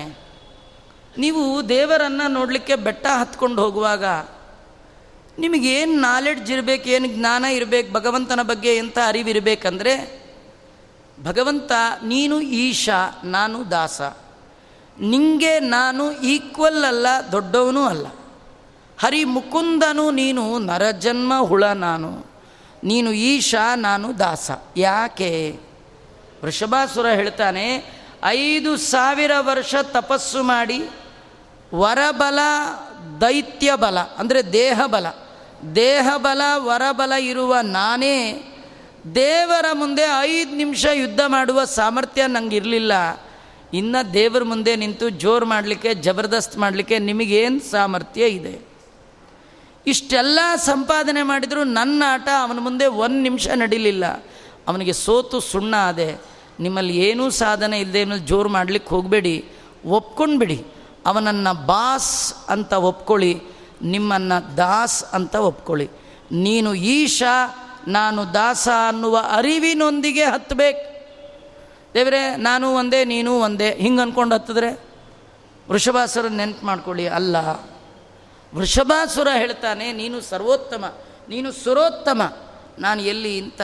[1.17, 4.05] ನೀವು ದೇವರನ್ನು ನೋಡಲಿಕ್ಕೆ ಬೆಟ್ಟ ಹತ್ಕೊಂಡು ಹೋಗುವಾಗ
[5.39, 9.93] ನಿಮಗೇನು ನಾಲೆಡ್ಜ್ ಇರಬೇಕು, ಏನು ಜ್ಞಾನ ಇರಬೇಕು, ಭಗವಂತನ ಬಗ್ಗೆ ಎಂಥ ಅರಿವಿರಬೇಕಂದ್ರೆ
[11.23, 11.71] ಭಗವಂತ,
[12.03, 12.89] ನೀನು ಈಶ,
[13.23, 14.01] ನಾನು ದಾಸ.
[14.99, 18.07] ನಿಂಗೆ ನಾನು ಈಕ್ವಲ್ ಅಲ್ಲ, ದೊಡ್ಡವನೂ ಅಲ್ಲ.
[19.02, 22.12] ಹರಿ ಮುಕುಂದನು ನೀನು ನರಜನ್ಮ ಹುಳ ನಾನು,
[22.84, 24.52] ನೀನು ಈಶ ನಾನು ದಾಸ.
[24.78, 25.32] ಯಾಕೆ?
[26.43, 27.66] ವೃಷಭಾಸುರ ಹೇಳ್ತಾನೆ,
[28.26, 30.80] ಐದು ಸಾವಿರ ವರ್ಷ ತಪಸ್ಸು ಮಾಡಿ,
[31.76, 32.39] ವರಬಲ
[33.22, 35.08] ದೈತ್ಯ ಬಲ ಅಂದರೆ ದೇಹಬಲ.
[35.76, 38.18] ದೇಹಬಲ ದೇಹ ಬಲ ವರಬಲ ಇರುವ ನಾನೇ,
[39.16, 42.93] ದೇವರ ಮುಂದೆ ಐದು ನಿಮಿಷ ಯುದ್ಧ ಮಾಡುವ ಸಾಮರ್ಥ್ಯ ನನಗಿರಲಿಲ್ಲ
[43.74, 48.70] ಇನ್ನು ದೇವರ ಮುಂದೆ ನಿಂತು ಜೋರು ಮಾಡಲಿಕ್ಕೆ, ಜಬರ್ದಸ್ತ್ ಮಾಡಲಿಕ್ಕೆ ನಿಮಗೇನು ಸಾಮರ್ಥ್ಯ ಇದೆ?
[49.88, 54.05] ಇಷ್ಟೆಲ್ಲ ಸಂಪಾದನೆ ಮಾಡಿದರೂ ನನ್ನ ಆಟ ಅವನ ಮುಂದೆ ಒಂದು ನಿಮಿಷ ನಡೀಲಿಲ್ಲ.
[54.67, 56.15] ಅವನಿಗೆ ಸೋತು ಸುಣ್ಣ ಆದೆ.
[56.59, 59.45] ನಿಮ್ಮಲ್ಲಿ ಏನೂ ಸಾಧನೆ ಇಲ್ಲದೆ ಮೇಲೆ ಜೋರು ಮಾಡಲಿಕ್ಕೆ ಹೋಗಬೇಡಿ.
[59.86, 60.65] ಒಪ್ಕೊಂಡ್ಬಿಡಿ.
[61.05, 63.41] ಅವನನ್ನು ಬಾಸ್ ಅಂತ ಒಪ್ಕೊಳ್ಳಿ.
[63.82, 65.89] ನಿಮ್ಮನ್ನು ದಾಸ್ ಅಂತ ಒಪ್ಕೊಳ್ಳಿ.
[66.32, 67.23] ನೀನು ಈಶ,
[67.88, 70.91] ನಾನು ದಾಸ ಅನ್ನುವ ಅರಿವಿನೊಂದಿಗೆ ಹತ್ತಬೇಕು
[71.93, 73.75] ದೇವರೇ, ನಾನು ಒಂದೇ, ನೀನು ಒಂದೇ.
[73.75, 74.79] ಹಿಂಗೆ ಅಂದ್ಕೊಂಡು ಹತ್ತಿದ್ರೆ?
[75.69, 77.07] ವೃಷಭಾಸರ ನೆನ್ಪು ಮಾಡ್ಕೊಳ್ಳಿ.
[77.07, 77.36] ಅಲ್ಲ.
[78.56, 80.86] ವೃಷಭಾಸುರ ಹೇಳ್ತಾನೆ, ನೀನು ಸರ್ವೋತ್ತಮ,
[81.30, 82.22] ನೀನು ಸುರೋತ್ತಮ.
[82.80, 83.62] ನಾನು ಎಲ್ಲಿ ಇಂಥ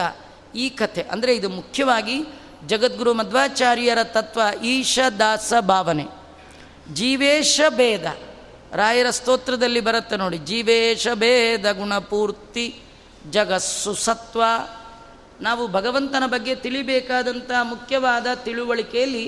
[0.56, 2.24] ಈ ಕಥೆ, ಅಂದರೆ ಇದು ಮುಖ್ಯವಾಗಿ
[2.68, 6.06] ಜಗದ್ಗುರು ಮಧ್ವಾಚಾರ್ಯರ ತತ್ವ ಈಶ ದಾಸ ಭಾವನೆ.
[6.94, 8.06] ಜೀವೇಶ ಭೇದ,
[8.76, 12.80] ರಾಯರ ಸ್ತೋತ್ರದಲ್ಲಿ ಬರುತ್ತೆ ನೋಡಿ, ಜೀವೇಶ ಭೇದ ಗುಣಪೂರ್ತಿ
[13.32, 14.42] ಜಗಸ್ಸು ಸತ್ವ.
[15.42, 19.26] ನಾವು ಭಗವಂತನ ಬಗ್ಗೆ ತಿಳಿಬೇಕಾದಂಥ ಮುಖ್ಯವಾದ ತಿಳುವಳಿಕೆಯಲ್ಲಿ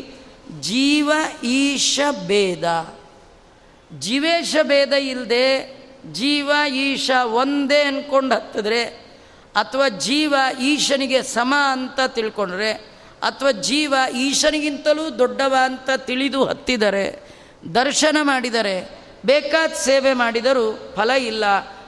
[0.61, 1.11] ಜೀವ
[1.43, 2.63] ಈಶ ಭೇದ.
[3.97, 5.79] ಜೀವೇಶ ಭೇದ ಇಲ್ಲದೆ
[6.11, 8.83] ಜೀವ ಈಶ ಒಂದೇ ಅಂದ್ಕೊಂಡು ಹತ್ತಿದ್ರೆ,
[9.55, 12.71] ಅಥವಾ ಜೀವ ಈಶನಿಗೆ ಸಮ ಅಂತ ತಿಳ್ಕೊಂಡ್ರೆ,
[13.21, 17.29] ಅಥವಾ ಜೀವ ಈಶನಿಗಿಂತಲೂ ದೊಡ್ಡವ ಅಂತ ತಿಳಿದು ಹತ್ತಿದರೆ,
[17.75, 21.45] ದರ್ಶನ ಮಾಡಿದರೆ, ಬೇಕಾದ ಸೇವೆ ಮಾಡಿದರೂ ಫಲ ಇಲ್ಲ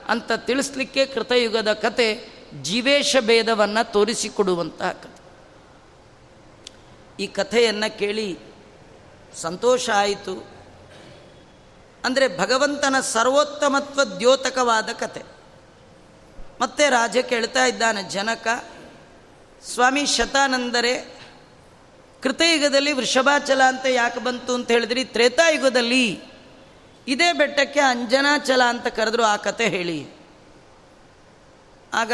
[0.07, 2.25] ಅಂತ ತಿಳಿಸ್ಲಿಕ್ಕೆ ಕೃತಯುಗದ ಕತೆ
[2.61, 5.21] ಜೀವೇಶ ಭೇದವನ್ನು ತೋರಿಸಿಕೊಡುವಂತಹ ಕಥೆ
[7.23, 8.37] ಈ ಕಥೆಯನ್ನು ಕೇಳಿ
[9.35, 10.60] ಸಂತೋಷ ಆಯಿತು.
[12.05, 15.21] ಅಂದರೆ ಭಗವಂತನ ಸರ್ವೋತ್ತಮತ್ವ ದ್ಯೋತಕವಾದ ಕತೆ.
[16.61, 18.47] ಮತ್ತೆ ರಾಜ ಕೇಳ್ತಾ ಇದ್ದಾನೆ, ಜನಕ,
[19.73, 21.21] ಸ್ವಾಮಿ ಶತಾನಂದರೆ
[22.23, 25.03] ಕೃತಯುಗದಲ್ಲಿ ವೃಷಭಾಚಲ ಅಂತ ಯಾಕೆ ಬಂತು ಅಂತ ಹೇಳಿದ್ರಿ?
[25.03, 26.23] ತ್ರೇತಾಯುಗದಲ್ಲಿ
[27.07, 30.07] ಇದೇ ಬೆಟ್ಟಕ್ಕೆ ಅಂಜನಾಚಲ ಅಂತ ಕರೆದ್ರು, ಆ ಕತೆ ಹೇಳಿ.
[31.93, 32.13] ಆಗ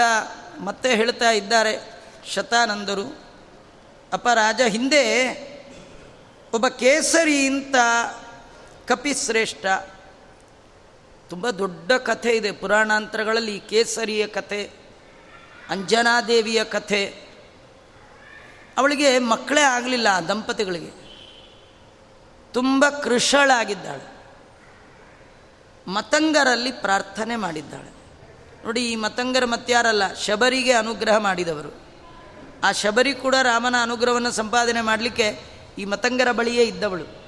[0.60, 3.18] ಮತ್ತೆ ಹೇಳ್ತಾ ಇದ್ದಾರೆ ಶತಾನಂದರು,
[4.14, 5.04] ಅಪ್ಪ ರಾಜ, ಹಿಂದೆ
[6.54, 7.76] ಒಬ್ಬ ಕೇಸರಿ ಅಂತ
[8.88, 9.66] ಕಪಿಶ್ರೇಷ್ಠ
[11.30, 12.52] ತುಂಬ ದೊಡ್ಡ ಕಥೆ ಇದೆ.
[12.52, 14.72] ಪುರಾಣಾಂತರಗಳಲ್ಲಿ ಕೇಸರಿಯ ಕಥೆ,
[15.70, 17.28] ಅಂಜನಾದೇವಿಯ ಕಥೆ.
[18.78, 21.08] ಅವಳಿಗೆ ಮಕ್ಕಳೇ ಆಗಲಿಲ್ಲ ಆ ದಂಪತಿಗಳಿಗೆ.
[22.54, 24.18] ತುಂಬ ಕೃಷಳಾಗಿದ್ದಾಳೆ.
[25.88, 27.98] ಮತಂಗರಲ್ಲಿ ಪ್ರಾರ್ಥನೆ ಮಾಡಿದ್ದಾಳೆ.
[28.66, 31.88] ನೋಡಿ, ಈ ಮತಂಗರ ಮತ್ಯಾರಲ್ಲ, ಶಬರಿಗೆ ಅನುಗ್ರಹ ಮಾಡಿದವರು.
[32.64, 35.40] ಆ ಶಬರಿ ಕೂಡ ರಾಮನ ಅನುಗ್ರಹವನ್ನು ಸಂಪಾದನೆ ಮಾಡಲಿಕ್ಕೆ
[35.78, 37.27] ಈ ಮತಂಗರ ಬಳಿಯೇ ಇದ್ದವಳು.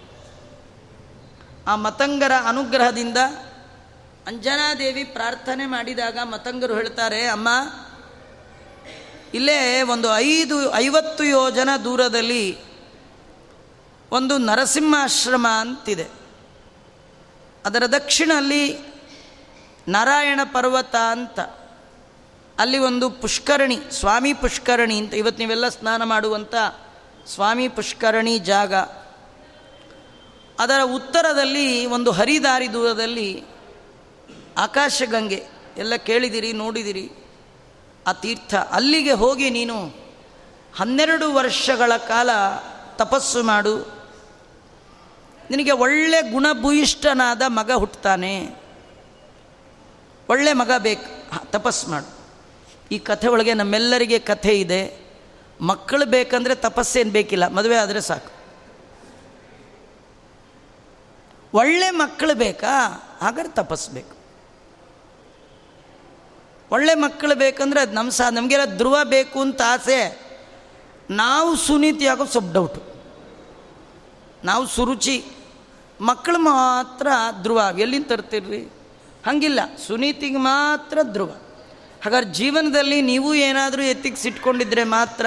[1.70, 3.18] ಆ ಮತಂಗರ ಅನುಗ್ರಹದಿಂದ
[4.28, 7.50] ಅಂಜನಾದೇವಿ ಪ್ರಾರ್ಥನೆ ಮಾಡಿದಾಗ ಮತಂಗರು ಹೇಳ್ತಾರೆ, ಅಮ್ಮ,
[9.34, 12.58] ಇಲ್ಲೇ ಒಂದು ಐದು, ಐವತ್ತು ಯೋಜನ ದೂರದಲ್ಲಿ
[14.12, 16.08] ಒಂದು ನರಸಿಂಹಾಶ್ರಮ ಅಂತಿದೆ.
[17.66, 18.80] ಅದರ ದಕ್ಷಿಣಲ್ಲಿ
[19.88, 21.40] ನಾರಾಯಣ ಪರ್ವತ ಅಂತ.
[22.60, 25.14] ಅಲ್ಲಿ ಒಂದು ಪುಷ್ಕರಣಿ, ಸ್ವಾಮಿ ಪುಷ್ಕರಣಿ ಅಂತ.
[25.14, 26.56] ಇವತ್ತು ನೀವೆಲ್ಲ ಸ್ನಾನ ಮಾಡುವಂಥ
[27.28, 28.74] ಸ್ವಾಮಿ ಪುಷ್ಕರಣಿ ಜಾಗ.
[30.60, 33.44] ಅದರ ಉತ್ತರದಲ್ಲಿ ಒಂದು ಹರಿದಾರಿ ದೂರದಲ್ಲಿ
[34.58, 35.46] ಆಕಾಶಗಂಗೆ,
[35.78, 37.12] ಎಲ್ಲ ಕೇಳಿದಿರಿ, ನೋಡಿದಿರಿ,
[38.08, 38.56] ಆ ತೀರ್ಥ.
[38.56, 39.86] ಅಲ್ಲಿಗೆ ಹೋಗಿ ನೀನು
[40.76, 42.30] ಹನ್ನೆರಡು ವರ್ಷಗಳ ಕಾಲ
[42.96, 44.00] ತಪಸ್ಸು ಮಾಡು.
[45.50, 48.50] ನಿನಗೆ ಒಳ್ಳೆ ಗುಣಭೂಯಿಷ್ಠನಾದ ಮಗ ಹುಟ್ಟುತ್ತಾನೆ
[50.30, 51.52] ಒಳ್ಳೆ ಮಗ ಬೇಕು.
[51.52, 52.20] ತಪಸ್ಸು ಮಾಡು.
[52.92, 55.00] ಈ ಕಥೆ ಒಳಗೆ ನಮ್ಮೆಲ್ಲರಿಗೆ ಕಥೆ ಇದೆ.
[55.62, 57.48] ಮಕ್ಕಳು ಬೇಕಂದರೆ ತಪಸ್ಸೇನು ಬೇಕಿಲ್ಲ.
[57.48, 58.39] ಮದುವೆ ಆದರೆ ಸಾಕು.
[61.54, 62.88] ಒಳ್ಳೆ ಮಕ್ಕಳು ಬೇಕಾ?
[63.22, 64.20] ಹಾಗಾದ್ರೆ ತಪಸ್ಬೇಕು
[66.72, 70.30] ಒಳ್ಳೆ ಮಕ್ಕಳು ಬೇಕಂದ್ರೆ ಅದು ನಮ್ಮ ಸಾ ನಮಗೆಲ್ಲ ಧ್ರುವ ಬೇಕು ಅಂತ ಆಸೆ.
[71.10, 72.82] ನಾವು ಸುನೀತಿ ಯಾಕೋ ಸ್ವಲ್ಪ ಡೌಟು
[74.44, 75.26] ನಾವು ಸುರುಚಿ.
[76.02, 77.08] ಮಕ್ಕಳು ಮಾತ್ರ
[77.42, 77.62] ಧ್ರುವ.
[77.80, 78.74] ಎಲ್ಲಿಂದ ತರ್ತೀರಿ
[79.26, 79.60] ಹಂಗಿಲ್ಲ.
[79.88, 81.30] ಸುನೀತಿಗೆ ಮಾತ್ರ ಧ್ರುವ.
[82.06, 85.26] ಹಾಗಾದ್ರೆ ಜೀವನದಲ್ಲಿ ನೀವು ಏನಾದರೂ ಎತ್ತಿಗೆ ಸಿಟ್ಕೊಂಡಿದ್ರೆ ಮಾತ್ರ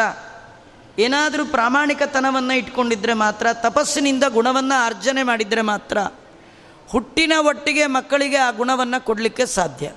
[0.99, 5.99] ಏನಾದರೂ ಪ್ರಾಮಾಣಿಕತನವನ್ನು ಇಟ್ಕೊಂಡಿದ್ರೆ ಮಾತ್ರ, ತಪಸ್ಸಿನಿಂದ ಗುಣವನ್ನು ಅರ್ಜನೆ ಮಾಡಿದರೆ ಮಾತ್ರ,
[6.89, 9.93] ಹುಟ್ಟಿನ ಒಟ್ಟಿಗೆ ಮಕ್ಕಳಿಗೆ ಆ ಗುಣವನ್ನು ಕೊಡಲಿಕ್ಕೆ ಸಾಧ್ಯ.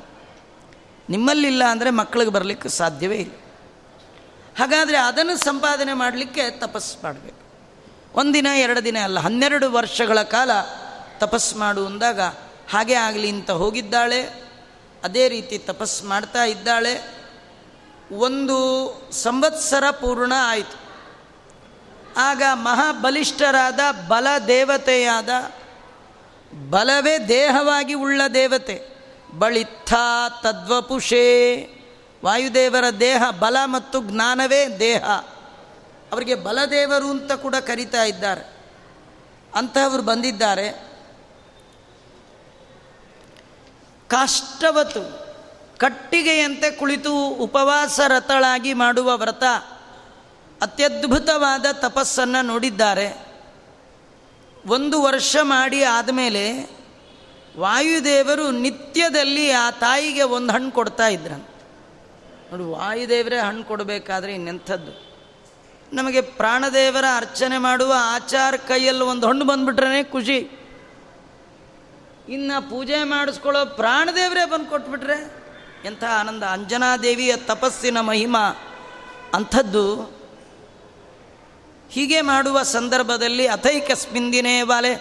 [1.09, 3.31] ನಿಮ್ಮಲ್ಲಿಲ್ಲ ಅಂದರೆ ಮಕ್ಕಳಿಗೆ ಬರಲಿಕ್ಕೆ ಸಾಧ್ಯವೇ ಇಲ್ಲ.
[4.59, 7.45] ಹಾಗಾದರೆ ಅದನ್ನು ಸಂಪಾದನೆ ಮಾಡಲಿಕ್ಕೆ ತಪಸ್ಸು ಮಾಡಬೇಕು.
[8.13, 10.51] ಒಂದಿನ, ಎರಡು ದಿನ ಅಲ್ಲ, ಹನ್ನೆರಡು ವರ್ಷಗಳ ಕಾಲ
[11.17, 12.21] ತಪಸ್ಸು ಮಾಡು ಅಂದಾಗ,
[12.69, 14.23] ಹಾಗೆ ಆಗಲಿ ಅಂತ ಹೋಗಿದ್ದಾಳೆ,
[15.03, 17.15] ಅದೇ ರೀತಿ ತಪಸ್ಸು ಮಾಡ್ತಾ ಇದ್ದಾಳೆ,
[18.11, 18.57] ಒಂದು
[19.11, 20.84] ಸಂವತ್ಸರ ಪೂರ್ಣ ಆಯಿತು.
[22.17, 25.29] ಆಗ ಮಹಾಬಲಿಷ್ಠರಾದ ಬಲ ದೇವತೆಯಾದ
[26.69, 28.87] ಬಲವೇ ದೇಹವಾಗಿ ಉಳ್ಳ ದೇವತೆ,
[29.37, 29.93] ಬಳಿತ್ಥ
[30.41, 31.69] ತದ್ವಪುಷೇ.
[32.25, 35.09] ವಾಯುದೇವರ ದೇಹ ಬಲ ಮತ್ತು ಜ್ಞಾನವೇ ದೇಹ.
[36.11, 38.55] ಅವರಿಗೆ ಬಲದೇವರು ಅಂತ ಕೂಡ ಕರೀತಾ ಇದ್ದಾರೆ.
[39.55, 40.71] ಅಂತಹವರು ಬಂದಿದ್ದಾರೆ.
[44.07, 45.25] ಕಷ್ಟವತ್ತು
[45.77, 49.43] ಕಟ್ಟಿಗೆಯಂತೆ ಕುಳಿತು ಉಪವಾಸ ರತಳಾಗಿ ಮಾಡುವ ವ್ರತ.
[50.61, 53.25] ಅತ್ಯದ್ಭುತವಾದ ತಪಸ್ಸನ್ನು ನೋಡಿದ್ದಾರೆ.
[54.67, 56.75] ಒಂದು ವರ್ಷ ಮಾಡಿ ಆದಮೇಲೆ
[57.57, 61.47] ವಾಯುದೇವರು ನಿತ್ಯದಲ್ಲಿ ಆ ತಾಯಿಗೆ ಒಂದು ಹಣ್ಣು ಕೊಡ್ತಾ ಇದ್ರಂತ
[62.51, 65.05] ನೋಡಿ, ವಾಯುದೇವರೇ ಹಣ್ಣು ಕೊಡಬೇಕಾದ್ರೆ ಇನ್ನೆಂಥದ್ದು?
[65.93, 70.37] ನಮಗೆ ಪ್ರಾಣದೇವರ ಅರ್ಚನೆ ಮಾಡುವ ಆಚಾರ ಕೈಯಲ್ಲಿ ಒಂದು ಹಣ್ಣು ಬಂದುಬಿಟ್ರೇ ಖುಷಿ.
[72.29, 75.45] ಇನ್ನು ಪೂಜೆ ಮಾಡಿಸ್ಕೊಳ್ಳೋ ಪ್ರಾಣದೇವರೇ ಬಂದು ಕೊಟ್ಬಿಟ್ರೆ
[75.85, 76.43] ಎಂಥ ಆನಂದ.
[76.43, 78.51] ಅಂಜನಾದೇವಿಯ ತಪಸ್ಸಿನ ಮಹಿಮಾ.
[79.33, 80.14] ಅಂಥದ್ದು
[81.91, 84.93] ಹೀಗೆ ಮಾಡುವ ಸಂದರ್ಭದಲ್ಲಿ ಅಥೈಕಸ್ಮಿಂದಿನೇ ವಾಲೆ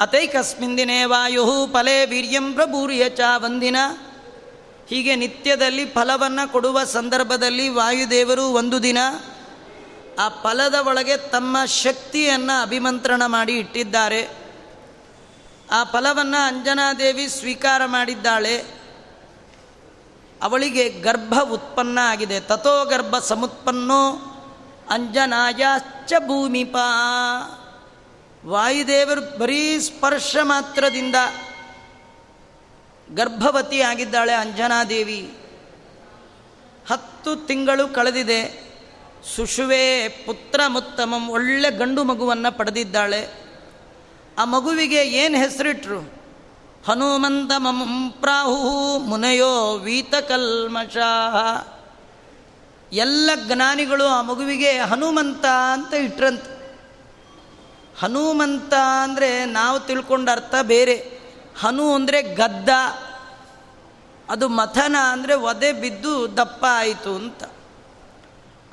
[0.00, 3.76] ಅಥೈಕಸ್ಮಿಂದಿನೇ ವಾಯು ಫಲೇ ವೀರ್ಯಂ ಪ್ರಭೂರಿಯ ಚ ವಂದಿನ.
[4.88, 8.98] ಹೀಗೆ ನಿತ್ಯದಲ್ಲಿ ಫಲವನ್ನು ಕೊಡುವ ಸಂದರ್ಭದಲ್ಲಿ ವಾಯುದೇವರು ಒಂದು ದಿನ
[10.18, 14.28] ಆ ಫಲದ ಒಳಗೆ ತಮ್ಮ ಶಕ್ತಿಯನ್ನು ಅಭಿಮಂತ್ರಣ ಮಾಡಿ ಇಟ್ಟಿದ್ದಾರೆ.
[15.70, 18.56] ಆ ಫಲವನ್ನು ಅಂಜನಾದೇವಿ ಸ್ವೀಕಾರ ಮಾಡಿದ್ದಾಳೆ.
[20.42, 22.40] ಅವಳಿಗೆ ಗರ್ಭ ಉತ್ಪನ್ನ ಆಗಿದೆ.
[22.40, 24.26] ತಥೋ ಗರ್ಭ ಸಮುತ್ಪನ್ನೋ
[24.90, 26.86] ಅಂಜನಾಯಾಶ್ಚ ಭೂಮಿಪಾ.
[28.46, 31.14] ವಾಯುದೇವರು ಬರೀ ಸ್ಪರ್ಶ ಮಾತ್ರದಿಂದ
[33.14, 35.34] ಗರ್ಭವತಿ ಆಗಿದ್ದಾಳೆ ಅಂಜನಾದೇವಿ.
[36.90, 38.70] ಹತ್ತು ತಿಂಗಳು ಕಳೆದಿದೆ.
[39.36, 43.28] ಸುಶುವೇ ಪುತ್ರ ಮುತ್ತಮಂ ಒಳ್ಳೆ ಗಂಡು ಮಗುವನ್ನು ಪಡೆದಿದ್ದಾಳೆ.
[44.38, 46.20] ಆ ಮಗುವಿಗೆ ಏನು ಹೆಸರಿಟ್ರು?
[46.86, 47.52] ಹನುಮಂತ
[48.20, 51.36] ಪ್ರಾಹು ಮುನಯೋ ವೀತಕಲ್ಮಷಾಹ
[52.92, 56.44] ಎಲ್ಲ ಜ್ಞಾನಿಗಳು ಆ ಮಗುವಿಗೆ ಹನುಮಂತ ಅಂತ ಇಟ್ರಂತ.
[58.00, 60.96] ಹನುಮಂತ ಅಂದರೆ ನಾವು ತಿಳ್ಕೊಂಡ ಅರ್ಥ ಬೇರೆ.
[61.58, 62.68] ಹನು ಅಂದರೆ ಗದ್ದ,
[64.28, 67.42] ಅದು ಮಥನ ಅಂದರೆ ಒದೆ ಬಿದ್ದು ದಪ್ಪ ಆಯಿತು ಅಂತ.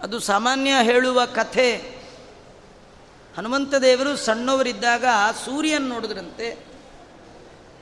[0.01, 1.69] ಅದು ಸಾಮಾನ್ಯ ಹೇಳುವ ಕಥೆ.
[3.37, 5.05] ಹನುಮಂತ ದೇವರು ಸಣ್ಣವರಿದ್ದಾಗ
[5.45, 6.65] ಸೂರ್ಯನ ನೋಡಿದ್ರಂತೆ.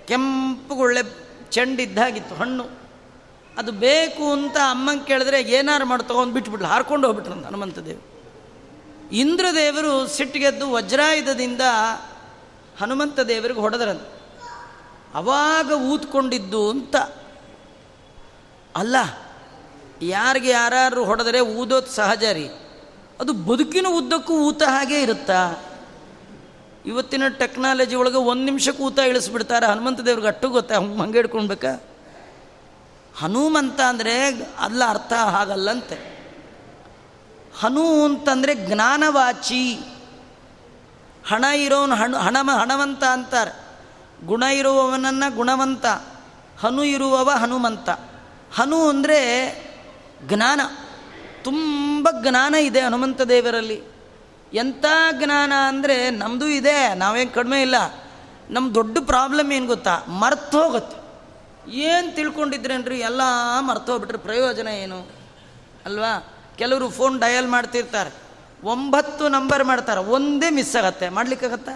[0.07, 1.03] ಕೆಂಪುಗೊಳ್ಳೆ
[1.51, 2.84] ಚೆಂಡಿದ್ದಾಗಿತ್ತು, ಹಣ್ಣು.
[3.57, 8.05] ಅದು ಬೇಕು ಅಂತ ಅಮ್ಮಂಗೆ ಕೇಳಿದ್ರೆ ಏನಾರು ಮಾಡಿ, ತೊಗೊಂಡು ಬಿಟ್ಬಿಟ್ಲು ಹಾರ್ಕೊಂಡು ಹೋಗ್ಬಿಟ್ರಂತ ಹನುಮಂತ ದೇವರು
[9.11, 11.61] ಇಂದ್ರದೇವರು ಸಿಟ್ಟಿಗೆದ್ದು ವಜ್ರಾಯುಧದಿಂದ
[12.81, 14.01] ಹನುಮಂತ ದೇವರಿಗೆ ಹೊಡೆದ್ರಂತ.
[15.13, 16.95] ಅವಾಗ ಊದ್ಕೊಂಡಿದ್ದು ಅಂತ.
[18.75, 18.95] ಅಲ್ಲ,
[20.01, 22.47] ಯಾರಿಗೆ ಯಾರು ಹೊಡೆದರೆ ಊದೋದು ಸಹಜ ರೀ.
[23.19, 25.41] ಅದು ಬದುಕಿನ ಉದ್ದಕ್ಕೂ ಊತ ಹಾಗೇ ಇರುತ್ತಾ?
[26.85, 30.75] ಇವತ್ತಿನ ಟೆಕ್ನಾಲಜಿ ಒಳಗೆ ಒಂದು ನಿಮಿಷಕ್ಕೆ ಊತ ಇಳಿಸ್ಬಿಡ್ತಾರೆ ಹನುಮಂತ ದೇವ್ರಿಗೆ ಅಟ್ಟು ಗೊತ್ತಾ?
[30.75, 31.81] ಹಂಗೆ ಹಿಡ್ಕೊಳ್ಬೇಕಾ
[33.19, 36.15] ಹನುಮಂತ ಅಂದರೆ ಅಲ್ಲ ಅರ್ಥ ಹಾಗಲ್ಲಂತೆ.
[37.59, 39.73] ಹನು ಅಂತಂದರೆ ಜ್ಞಾನವಾಚಿ.
[41.27, 43.65] ಹಣ ಇರೋನು ಹಣ ಹಣ ಹಣವಂತ ಅಂತಾರೆ.
[44.25, 45.85] ಗುಣ ಇರುವವನನ್ನು ಗುಣವಂತ.
[46.59, 47.89] ಹನು ಇರುವವ ಹನುಮಂತ.
[48.55, 49.51] ಹನು ಅಂದರೆ
[50.23, 50.61] ಜ್ಞಾನ.
[51.43, 53.83] ತುಂಬ ಜ್ಞಾನ ಇದೆ ಹನುಮಂತ ದೇವರಲ್ಲಿ.
[54.53, 57.75] ಎಂಥ ಜ್ಞಾನ ಅಂದರೆ ನಮ್ಮದು ಇದೆ, ನಾವೇನು ಕಡಿಮೆ ಇಲ್ಲ.
[58.49, 59.99] ನಮ್ಮ ದೊಡ್ಡ ಪ್ರಾಬ್ಲಮ್ ಏನು ಗೊತ್ತಾ?
[60.07, 61.04] ಮರ್ತು ಹೋಗುತ್ತೆ.
[61.67, 62.99] ಏನು ತಿಳ್ಕೊಂಡಿದ್ರೇನ್ರಿ?
[62.99, 63.21] ಎಲ್ಲ
[63.59, 65.07] ಮರ್ತೋಗ್ಬಿಟ್ರೆ ಪ್ರಯೋಜನ ಏನು?
[65.85, 66.33] ಅಲ್ವಾ?
[66.57, 68.25] ಕೆಲವರು ಫೋನ್ ಡಯಲ್ ಮಾಡ್ತಿರ್ತಾರೆ.
[68.63, 69.99] ಒಂಬತ್ತು ನಂಬರ್ ಮಾಡ್ತಾರೆ.
[69.99, 71.09] ಒಂದೇ ಮಿಸ್ ಆಗತ್ತೆ.
[71.09, 71.69] ಮಾಡ್ಲಿಕ್ಕಾಗತ್ತ?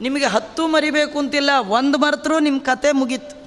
[0.00, 3.42] ನಿಮಗೆ ಹತ್ತು ಮರಿಬೇಕು ಅಂತಿಲ್ಲ, ಒಂದು ಮರ್ತರೂ ನಿಮ್ಮ ಕತೆ ಮುಗೀತು.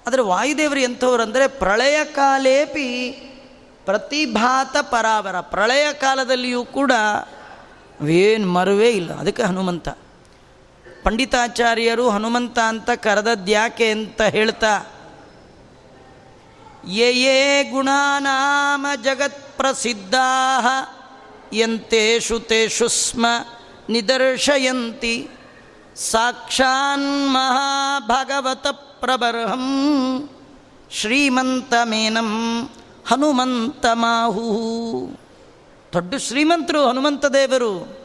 [0.07, 3.11] ಆದರೆ ವಾಯುದೇವರು ಎಂಥವ್ರು ಅಂದರೆ ಪ್ರಳಯ ಕಾಲೇಪಿ
[3.85, 5.41] ಪ್ರತಿಭಾತ ಪರಾವರ.
[5.41, 6.93] ಪ್ರಳಯ ಕಾಲದಲ್ಲಿಯೂ ಕೂಡ
[8.09, 9.12] ಏನು ಮರುವೇ ಇಲ್ಲ.
[9.12, 9.89] ಅದಕ್ಕೆ ಹನುಮಂತ.
[11.05, 14.87] ಪಂಡಿತಾಚಾರ್ಯರು ಹನುಮಂತ ಅಂತ ಕರೆದದ್ಯಾಕೆ ಅಂತ ಹೇಳ್ತಾ
[16.89, 20.15] ಯೇ ಗುಣಾನಾಮ ಜಗತ್ ಪ್ರಸಿದ್ಧ
[21.53, 23.27] ಯಂತೇಷು ತೇಷು ಸ್ಮ
[23.89, 25.29] ನಿದರ್ಶಯಂತಿ,
[25.97, 29.65] ಸಾಕ್ಷಾನ್ ಮಹಾಭಗವತ ಪ್ರಬರ್ಹಂ,
[30.91, 32.71] ಶ್ರೀಮಂತಮೇನಂ
[33.07, 34.45] ಹನುಮಂತ ಮಾಹು
[35.93, 38.04] ದೊಡ್ಡ ಶ್ರೀಮಂತರು ಹನುಮಂತ ದೇವರು.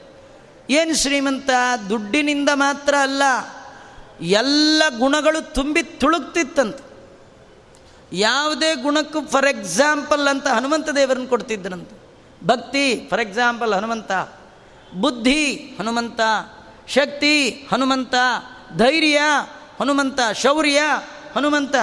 [0.70, 1.49] ಏನು ಶ್ರೀಮಂತ?
[1.89, 3.24] ದುಡ್ಡಿನಿಂದ ಮಾತ್ರ ಅಲ್ಲ,
[4.22, 6.89] ಎಲ್ಲ ಗುಣಗಳು ತುಂಬಿ ತುಳುಕ್ತಿತ್ತಂತೆ.
[8.17, 11.99] ಯಾವುದೇ ಗುಣಕ್ಕೂ ಫಾರ್ ಎಕ್ಸಾಂಪಲ್ ಅಂತ ಹನುಮಂತ ದೇವರನ್ನು ಕೊಡ್ತಿದ್ರಂತೆ
[12.47, 14.11] ಭಕ್ತಿ ಫಾರ್ ಎಕ್ಸಾಂಪಲ್ ಹನುಮಂತ.
[15.01, 16.20] ಬುದ್ಧಿ, ಹನುಮಂತ.
[16.88, 18.15] ಶಕ್ತಿ, ಹನುಮಂತ.
[18.78, 19.22] ಧೈರ್ಯ,
[19.80, 20.20] ಹನುಮಂತ.
[20.36, 20.82] ಶೌರ್ಯ,
[21.36, 21.76] ಹನುಮಂತ.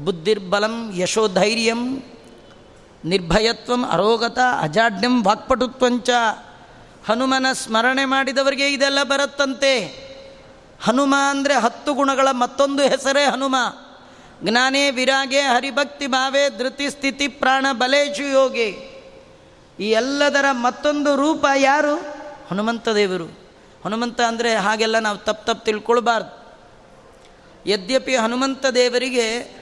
[0.00, 2.02] ಬುದ್ಧಿರ್ಬಲಂ ಯಶೋಧೈರ್ಯಂ
[3.04, 6.10] ನಿರ್ಭಯತ್ವಂ ಅರೋಗತ ಅಜಾಡ್ಯಂ ವಾಕ್ಪಟುತ್ವಂಚ
[7.06, 10.08] ಹನುಮನ ಸ್ಮರಣೆ ಮಾಡಿದವರಿಗೆ ಇದೆಲ್ಲ ಬರುತ್ತಂತೆ.
[10.82, 13.56] ಹನುಮ ಅಂದರೆ ಹತ್ತು ಗುಣಗಳ ಮತ್ತೊಂದು ಹೆಸರೇ ಹನುಮ.
[14.42, 18.94] ಜ್ಞಾನೇ ವಿರಾಗೆ ಹರಿಭಕ್ತಿ ಭಾವೆ ಧೃತಿ ಸ್ಥಿತಿ ಪ್ರಾಣ ಬಲೇಶು ಯೋಗಿ
[19.80, 21.96] ಈ ಎಲ್ಲದರ ಮತ್ತೊಂದು ರೂಪ ಯಾರು?
[22.50, 23.24] ಹನುಮಂತ ದೇವರು.
[23.84, 26.38] ಹನುಮಂತ ಅಂದರೆ ಹಾಗೆಲ್ಲ ನಾವು ತಪ್ಪು ತಪ್ಪು ತಿಳ್ಕೊಳ್ಬಾರ್ದು.
[27.70, 29.57] ಯದ್ಯಪಿ ಹನುಮಂತ ದೇವರಿಗೆ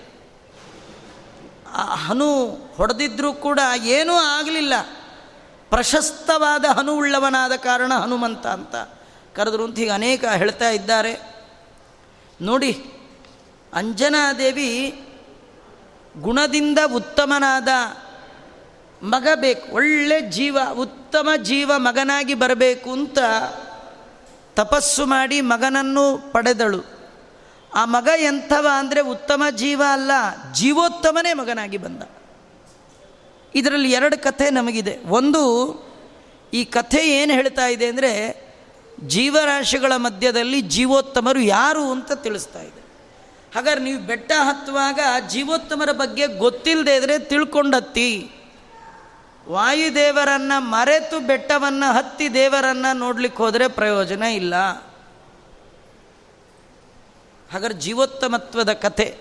[1.74, 4.72] ಹನು ಹೊಡೆದಿದ್ರೂ ಕೂಡ ಏನೂ ಆಗಲಿಲ್ಲ.
[5.70, 8.76] ಪ್ರಶಸ್ತವಾದ ಹನು ಉಳ್ಳವನಾದ ಕಾರಣ ಹನುಮಂತ ಅಂತ
[9.36, 11.42] ಕರೆದ್ರು ಅಂತ ಹೀಗೆ ಅನೇಕ ಹೇಳ್ತಾ ಇದ್ದಾರೆ.
[12.40, 12.84] ನೋಡಿ,
[13.74, 15.02] ಅಂಜನಾದೇವಿ
[16.20, 17.68] ಗುಣದಿಂದ ಉತ್ತಮನಾದ
[19.02, 23.18] ಮಗ ಬೇಕು, ಒಳ್ಳೆ ಜೀವ, ಉತ್ತಮ ಜೀವ ಮಗನಾಗಿ ಬರಬೇಕು ಅಂತ
[24.54, 26.95] ತಪಸ್ಸು ಮಾಡಿ ಮಗನನ್ನು ಪಡೆದಳು.
[27.76, 30.10] ಆ ಮಗ ಎಂಥವ ಅಂದರೆ ಉತ್ತಮ ಜೀವ ಅಲ್ಲ,
[30.52, 32.02] ಜೀವೋತ್ತಮನೇ ಮಗನಾಗಿ ಬಂದ.
[33.54, 34.98] ಇದರಲ್ಲಿ ಎರಡು ಕಥೆ ನಮಗಿದೆ.
[35.08, 35.42] ಒಂದು,
[36.52, 38.10] ಈ ಕಥೆ ಏನು ಹೇಳ್ತಾ ಇದೆ ಅಂದರೆ
[39.06, 42.82] ಜೀವರಾಶಿಗಳ ಮಧ್ಯದಲ್ಲಿ ಜೀವೋತ್ತಮರು ಯಾರು ಅಂತ ತಿಳಿಸ್ತಾ ಇದೆ.
[43.54, 48.30] ಹಾಗಾದ್ರೆ ನೀವು ಬೆಟ್ಟ ಹತ್ತುವಾಗ ಜೀವೋತ್ತಮರ ಬಗ್ಗೆ ಗೊತ್ತಿಲ್ಲದೆ ಇದ್ರೆ ತಿಳ್ಕೊಂಡತ್ತಿ.
[49.48, 54.54] ವಾಯುದೇವರನ್ನು ಮರೆತು ಬೆಟ್ಟವನ್ನು ಹತ್ತಿ ದೇವರನ್ನು ನೋಡ್ಲಿಕ್ಕೆ ಹೋದರೆ ಪ್ರಯೋಜನ ಇಲ್ಲ.
[57.56, 59.18] ಹಾಗಾದ್ರೆ ಜೀವೋತ್ತಮತ್ವದ ಕಥೆ.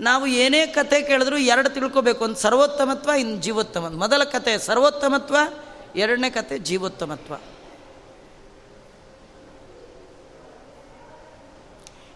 [0.00, 2.24] ನಾವು ಏನೇ ಕತೆ ಕೇಳಿದ್ರು ಎರಡು ತಿಳ್ಕೋಬೇಕು.
[2.24, 3.88] ಒಂದು ಸರ್ವೋತ್ತಮತ್ವ, ಇನ್ನು ಜೀವೋತ್ತಮ.
[3.98, 5.36] ಮೊದಲ ಕತೆ ಸರ್ವೋತ್ತಮತ್ವ,
[5.96, 7.34] ಎರಡನೇ ಕತೆ ಜೀವೋತ್ತಮತ್ವ.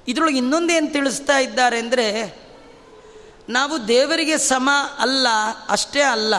[0.08, 2.36] ಇದರೊಳಗೆ ಇನ್ನೊಂದೇನು ತಿಳಿಸ್ತಾ ಇದ್ದಾರೆ ಅಂದರೆ,
[3.48, 5.26] ನಾವು ದೇವರಿಗೆ ಸಮ ಅಲ್ಲ,
[5.68, 6.34] ಅಷ್ಟೇ ಅಲ್ಲ,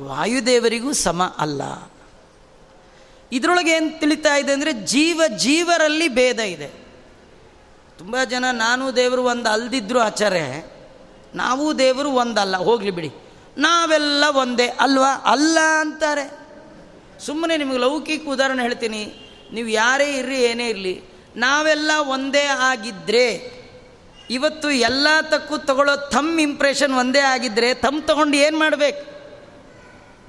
[0.00, 1.62] ವಾಯುದೇವರಿಗೂ ಸಮ ಅಲ್ಲ.
[3.32, 6.82] ಇದರೊಳಗೆ ಏನು ತಿಳಿತಾ ಇದೆ ಅಂದರೆ, ಜೀವ ಜೀವರಲ್ಲಿ ಭೇದ ಇದೆ.
[8.02, 10.40] ತುಂಬ ಜನ ನಾನು ದೇವರು ಒಂದು ಅಲ್ದಿದ್ರು ಆಚಾರ್ಯ,
[11.34, 13.10] ನಾವು ದೇವರು ಒಂದಲ್ಲ ಹೋಗಲಿ ಬಿಡಿ.
[13.58, 15.10] ನಾವೆಲ್ಲ ಒಂದೇ, ಅಲ್ವಾ?
[15.26, 16.24] ಅಲ್ಲ ಅಂತಾರೆ.
[17.26, 19.02] ಸುಮ್ಮನೆ ನಿಮಗೆ ಲೌಕಿಕ ಉದಾಹರಣೆ ಹೇಳ್ತೀನಿ.
[19.52, 21.02] ನೀವು ಯಾರೇ ಇರ್ರಿ, ಏನೇ ಇರಲಿ,
[21.36, 23.24] ನಾವೆಲ್ಲ ಒಂದೇ ಆಗಿದ್ದರೆ
[24.30, 29.02] ಇವತ್ತು ಎಲ್ಲ ತಕ್ಕು ತಗೊಳ್ಳೋ ತಮ್ಮ ಇಂಪ್ರೆಷನ್ ಒಂದೇ ಆಗಿದ್ದರೆ ತಮ್ಮ ತಗೊಂಡು ಏನು ಮಾಡಬೇಕು?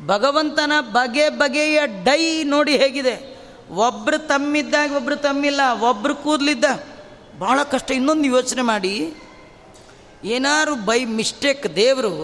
[0.08, 3.16] ಭಗವಂತನ ಬಗೆ ಬಗೆಯ ಡೈ ನೋಡಿ ಹೇಗಿದೆ.
[3.70, 6.66] ಒಬ್ಬರು ತಮ್ಮಿದ್ದಾಗ ಒಬ್ಬರು ತಮ್ಮಿಲ್ಲ ಒಬ್ಬರು ಕೂದಲಿದ್ದ.
[7.42, 7.92] ಭಾಳ ಕಷ್ಟ.
[7.92, 9.14] ಇನ್ನೊಂದು ಯೋಚನೆ ಮಾಡಿ.
[10.24, 12.16] ಏನಾರು ಬೈ ಮಿಸ್ಟೇಕ್ ದೇವರು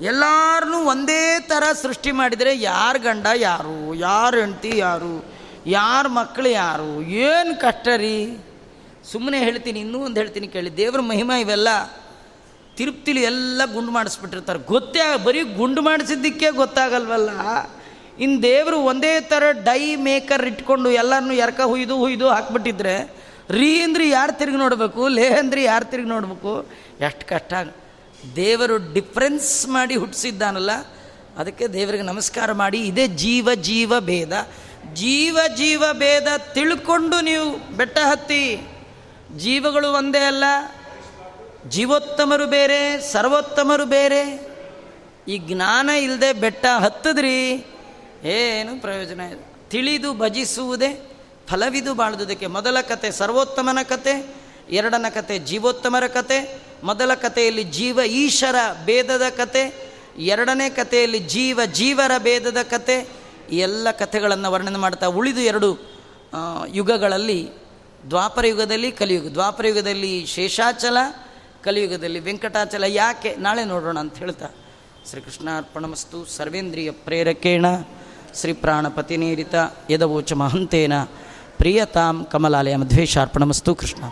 [0.00, 5.24] ಎಲ್ಲಾರನ್ನೂ ಒಂದೇ ಥರ ಸೃಷ್ಟಿ ಮಾಡಿದರೆ ಯಾರು ಗಂಡ ಯಾರು ಯಾರು ಹೆಂಡ್ತಿ ಯಾರು,
[5.66, 8.36] ಯಾರ ಮಕ್ಕಳು ಯಾರು, ಏನು ಕಷ್ಟ ರೀ?
[9.12, 10.76] ಸುಮ್ಮನೆ ಹೇಳ್ತೀನಿ, ಇನ್ನೂ ಒಂದು ಹೇಳ್ತೀನಿ ಕೇಳಿ.
[10.76, 11.68] ದೇವ್ರ ಮಹಿಮಾ ಇವೆಲ್ಲ
[12.76, 14.58] ತಿರುಪ್ತಿಲಿ ಎಲ್ಲ ಗುಂಡು ಮಾಡಿಸ್ಬಿಟ್ಟಿರ್ತಾರೆ.
[14.58, 17.30] ಗೊತ್ತೇ ಬರೀ ಗುಂಡು ಮಾಡಿಸಿದ್ದಕ್ಕೆ ಗೊತ್ತಾಗಲ್ವಲ್ಲ?
[18.18, 24.38] ಇನ್ನು ದೇವರು ಒಂದೇ ಥರ ಡೈ ಮೇಕರ್ ಇಟ್ಕೊಂಡು ಎಲ್ಲರನ್ನೂ ಎರ್ಕ ಹುಯ್ದು ಹುಯ್ದು ಹಾಕ್ಬಿಟ್ಟಿದ್ರೆ ರೀ ಅಂದ್ರೆ ಯಾರು
[24.38, 26.70] ತಿರುಗಿ ನೋಡಬೇಕು, ಲೇ ಅಂದ್ರೆ ಯಾರು ತಿರುಗಿ ನೋಡಬೇಕು?
[27.00, 27.54] ಎಷ್ಟು ಕಷ್ಟ
[28.36, 30.70] ದೇವರು ಡಿಫ್ರೆನ್ಸ್ ಮಾಡಿ ಹುಟ್ಟಿಸಿದ್ದಾನಲ್ಲ
[31.38, 34.32] ಅದಕ್ಕೆ ದೇವರಿಗೆ ನಮಸ್ಕಾರ ಮಾಡಿ, ಇದೇ ಜೀವ ಜೀವ ಭೇದ.
[34.94, 38.60] ಜೀವ ಜೀವ ಭೇದ ತಿಳ್ಕೊಂಡು ನೀವು ಬೆಟ್ಟ ಹತ್ತಿ.
[39.36, 40.44] ಜೀವಗಳು ಒಂದೇ ಅಲ್ಲ,
[41.68, 44.54] ಜೀವೋತ್ತಮರು ಬೇರೆ, ಸರ್ವೋತ್ತಮರು ಬೇರೆ.
[45.28, 47.66] ಈ ಜ್ಞಾನ ಇಲ್ಲದೆ ಬೆಟ್ಟ ಹತ್ತದ್ರಿ,
[48.24, 49.20] ಏನು ಪ್ರಯೋಜನ
[49.70, 51.13] ತಿಳಿದು ಭಜಿಸುವುದೇ
[51.48, 54.14] ಫಲವಿದು ಬಾಳುವುದಕ್ಕೆ ಮೊದಲ ಕತೆ ಸರ್ವೋತ್ತಮನ ಕತೆ,
[54.70, 56.38] ಎರಡನ ಕತೆ ಜೀವೋತ್ತಮರ ಕತೆ,
[56.84, 59.62] ಮೊದಲ ಕಥೆಯಲ್ಲಿ ಜೀವ ಈಶರ ಭೇದದ ಕತೆ,
[60.18, 62.96] ಎರಡನೇ ಕಥೆಯಲ್ಲಿ ಜೀವ ಜೀವರ ಭೇದದ ಕತೆ
[63.50, 65.70] ಎಲ್ಲ ಕಥೆಗಳನ್ನು ವರ್ಣನೆ ಮಾಡ್ತಾ ಉಳಿದು ಎರಡು
[66.68, 67.40] ಯುಗಗಳಲ್ಲಿ,
[68.10, 70.98] ದ್ವಾಪರ ಯುಗದಲ್ಲಿ ಕಲಿಯುಗ, ದ್ವಾಪರ ಯುಗದಲ್ಲಿ ಶೇಷಾಚಲ,
[71.62, 73.30] ಕಲಿಯುಗದಲ್ಲಿ ವೆಂಕಟಾಚಲ, ಯಾಕೆ?
[73.36, 74.48] ನಾಳೆ ನೋಡೋಣ ಅಂತ ಹೇಳ್ತಾ.
[75.10, 77.66] ಶ್ರೀಕೃಷ್ಣಾರ್ಪಣಮಸ್ತು ಸರ್ವೇಂದ್ರಿಯ ಪ್ರೇರಕೇಣ,
[78.40, 79.54] ಶ್ರೀ ಪ್ರಾಣಪತಿನೇರಿತ
[79.90, 80.92] ಯದವೋಚ ಮಹಂತೇನ.
[81.58, 84.04] ಪ್ರಿಯತಾಂ ಕಮಲಾಲಯ ಮಧ್ವೇಶಾರ್ಪಣಮಸ್ತು ಕೃಷ್ಣ.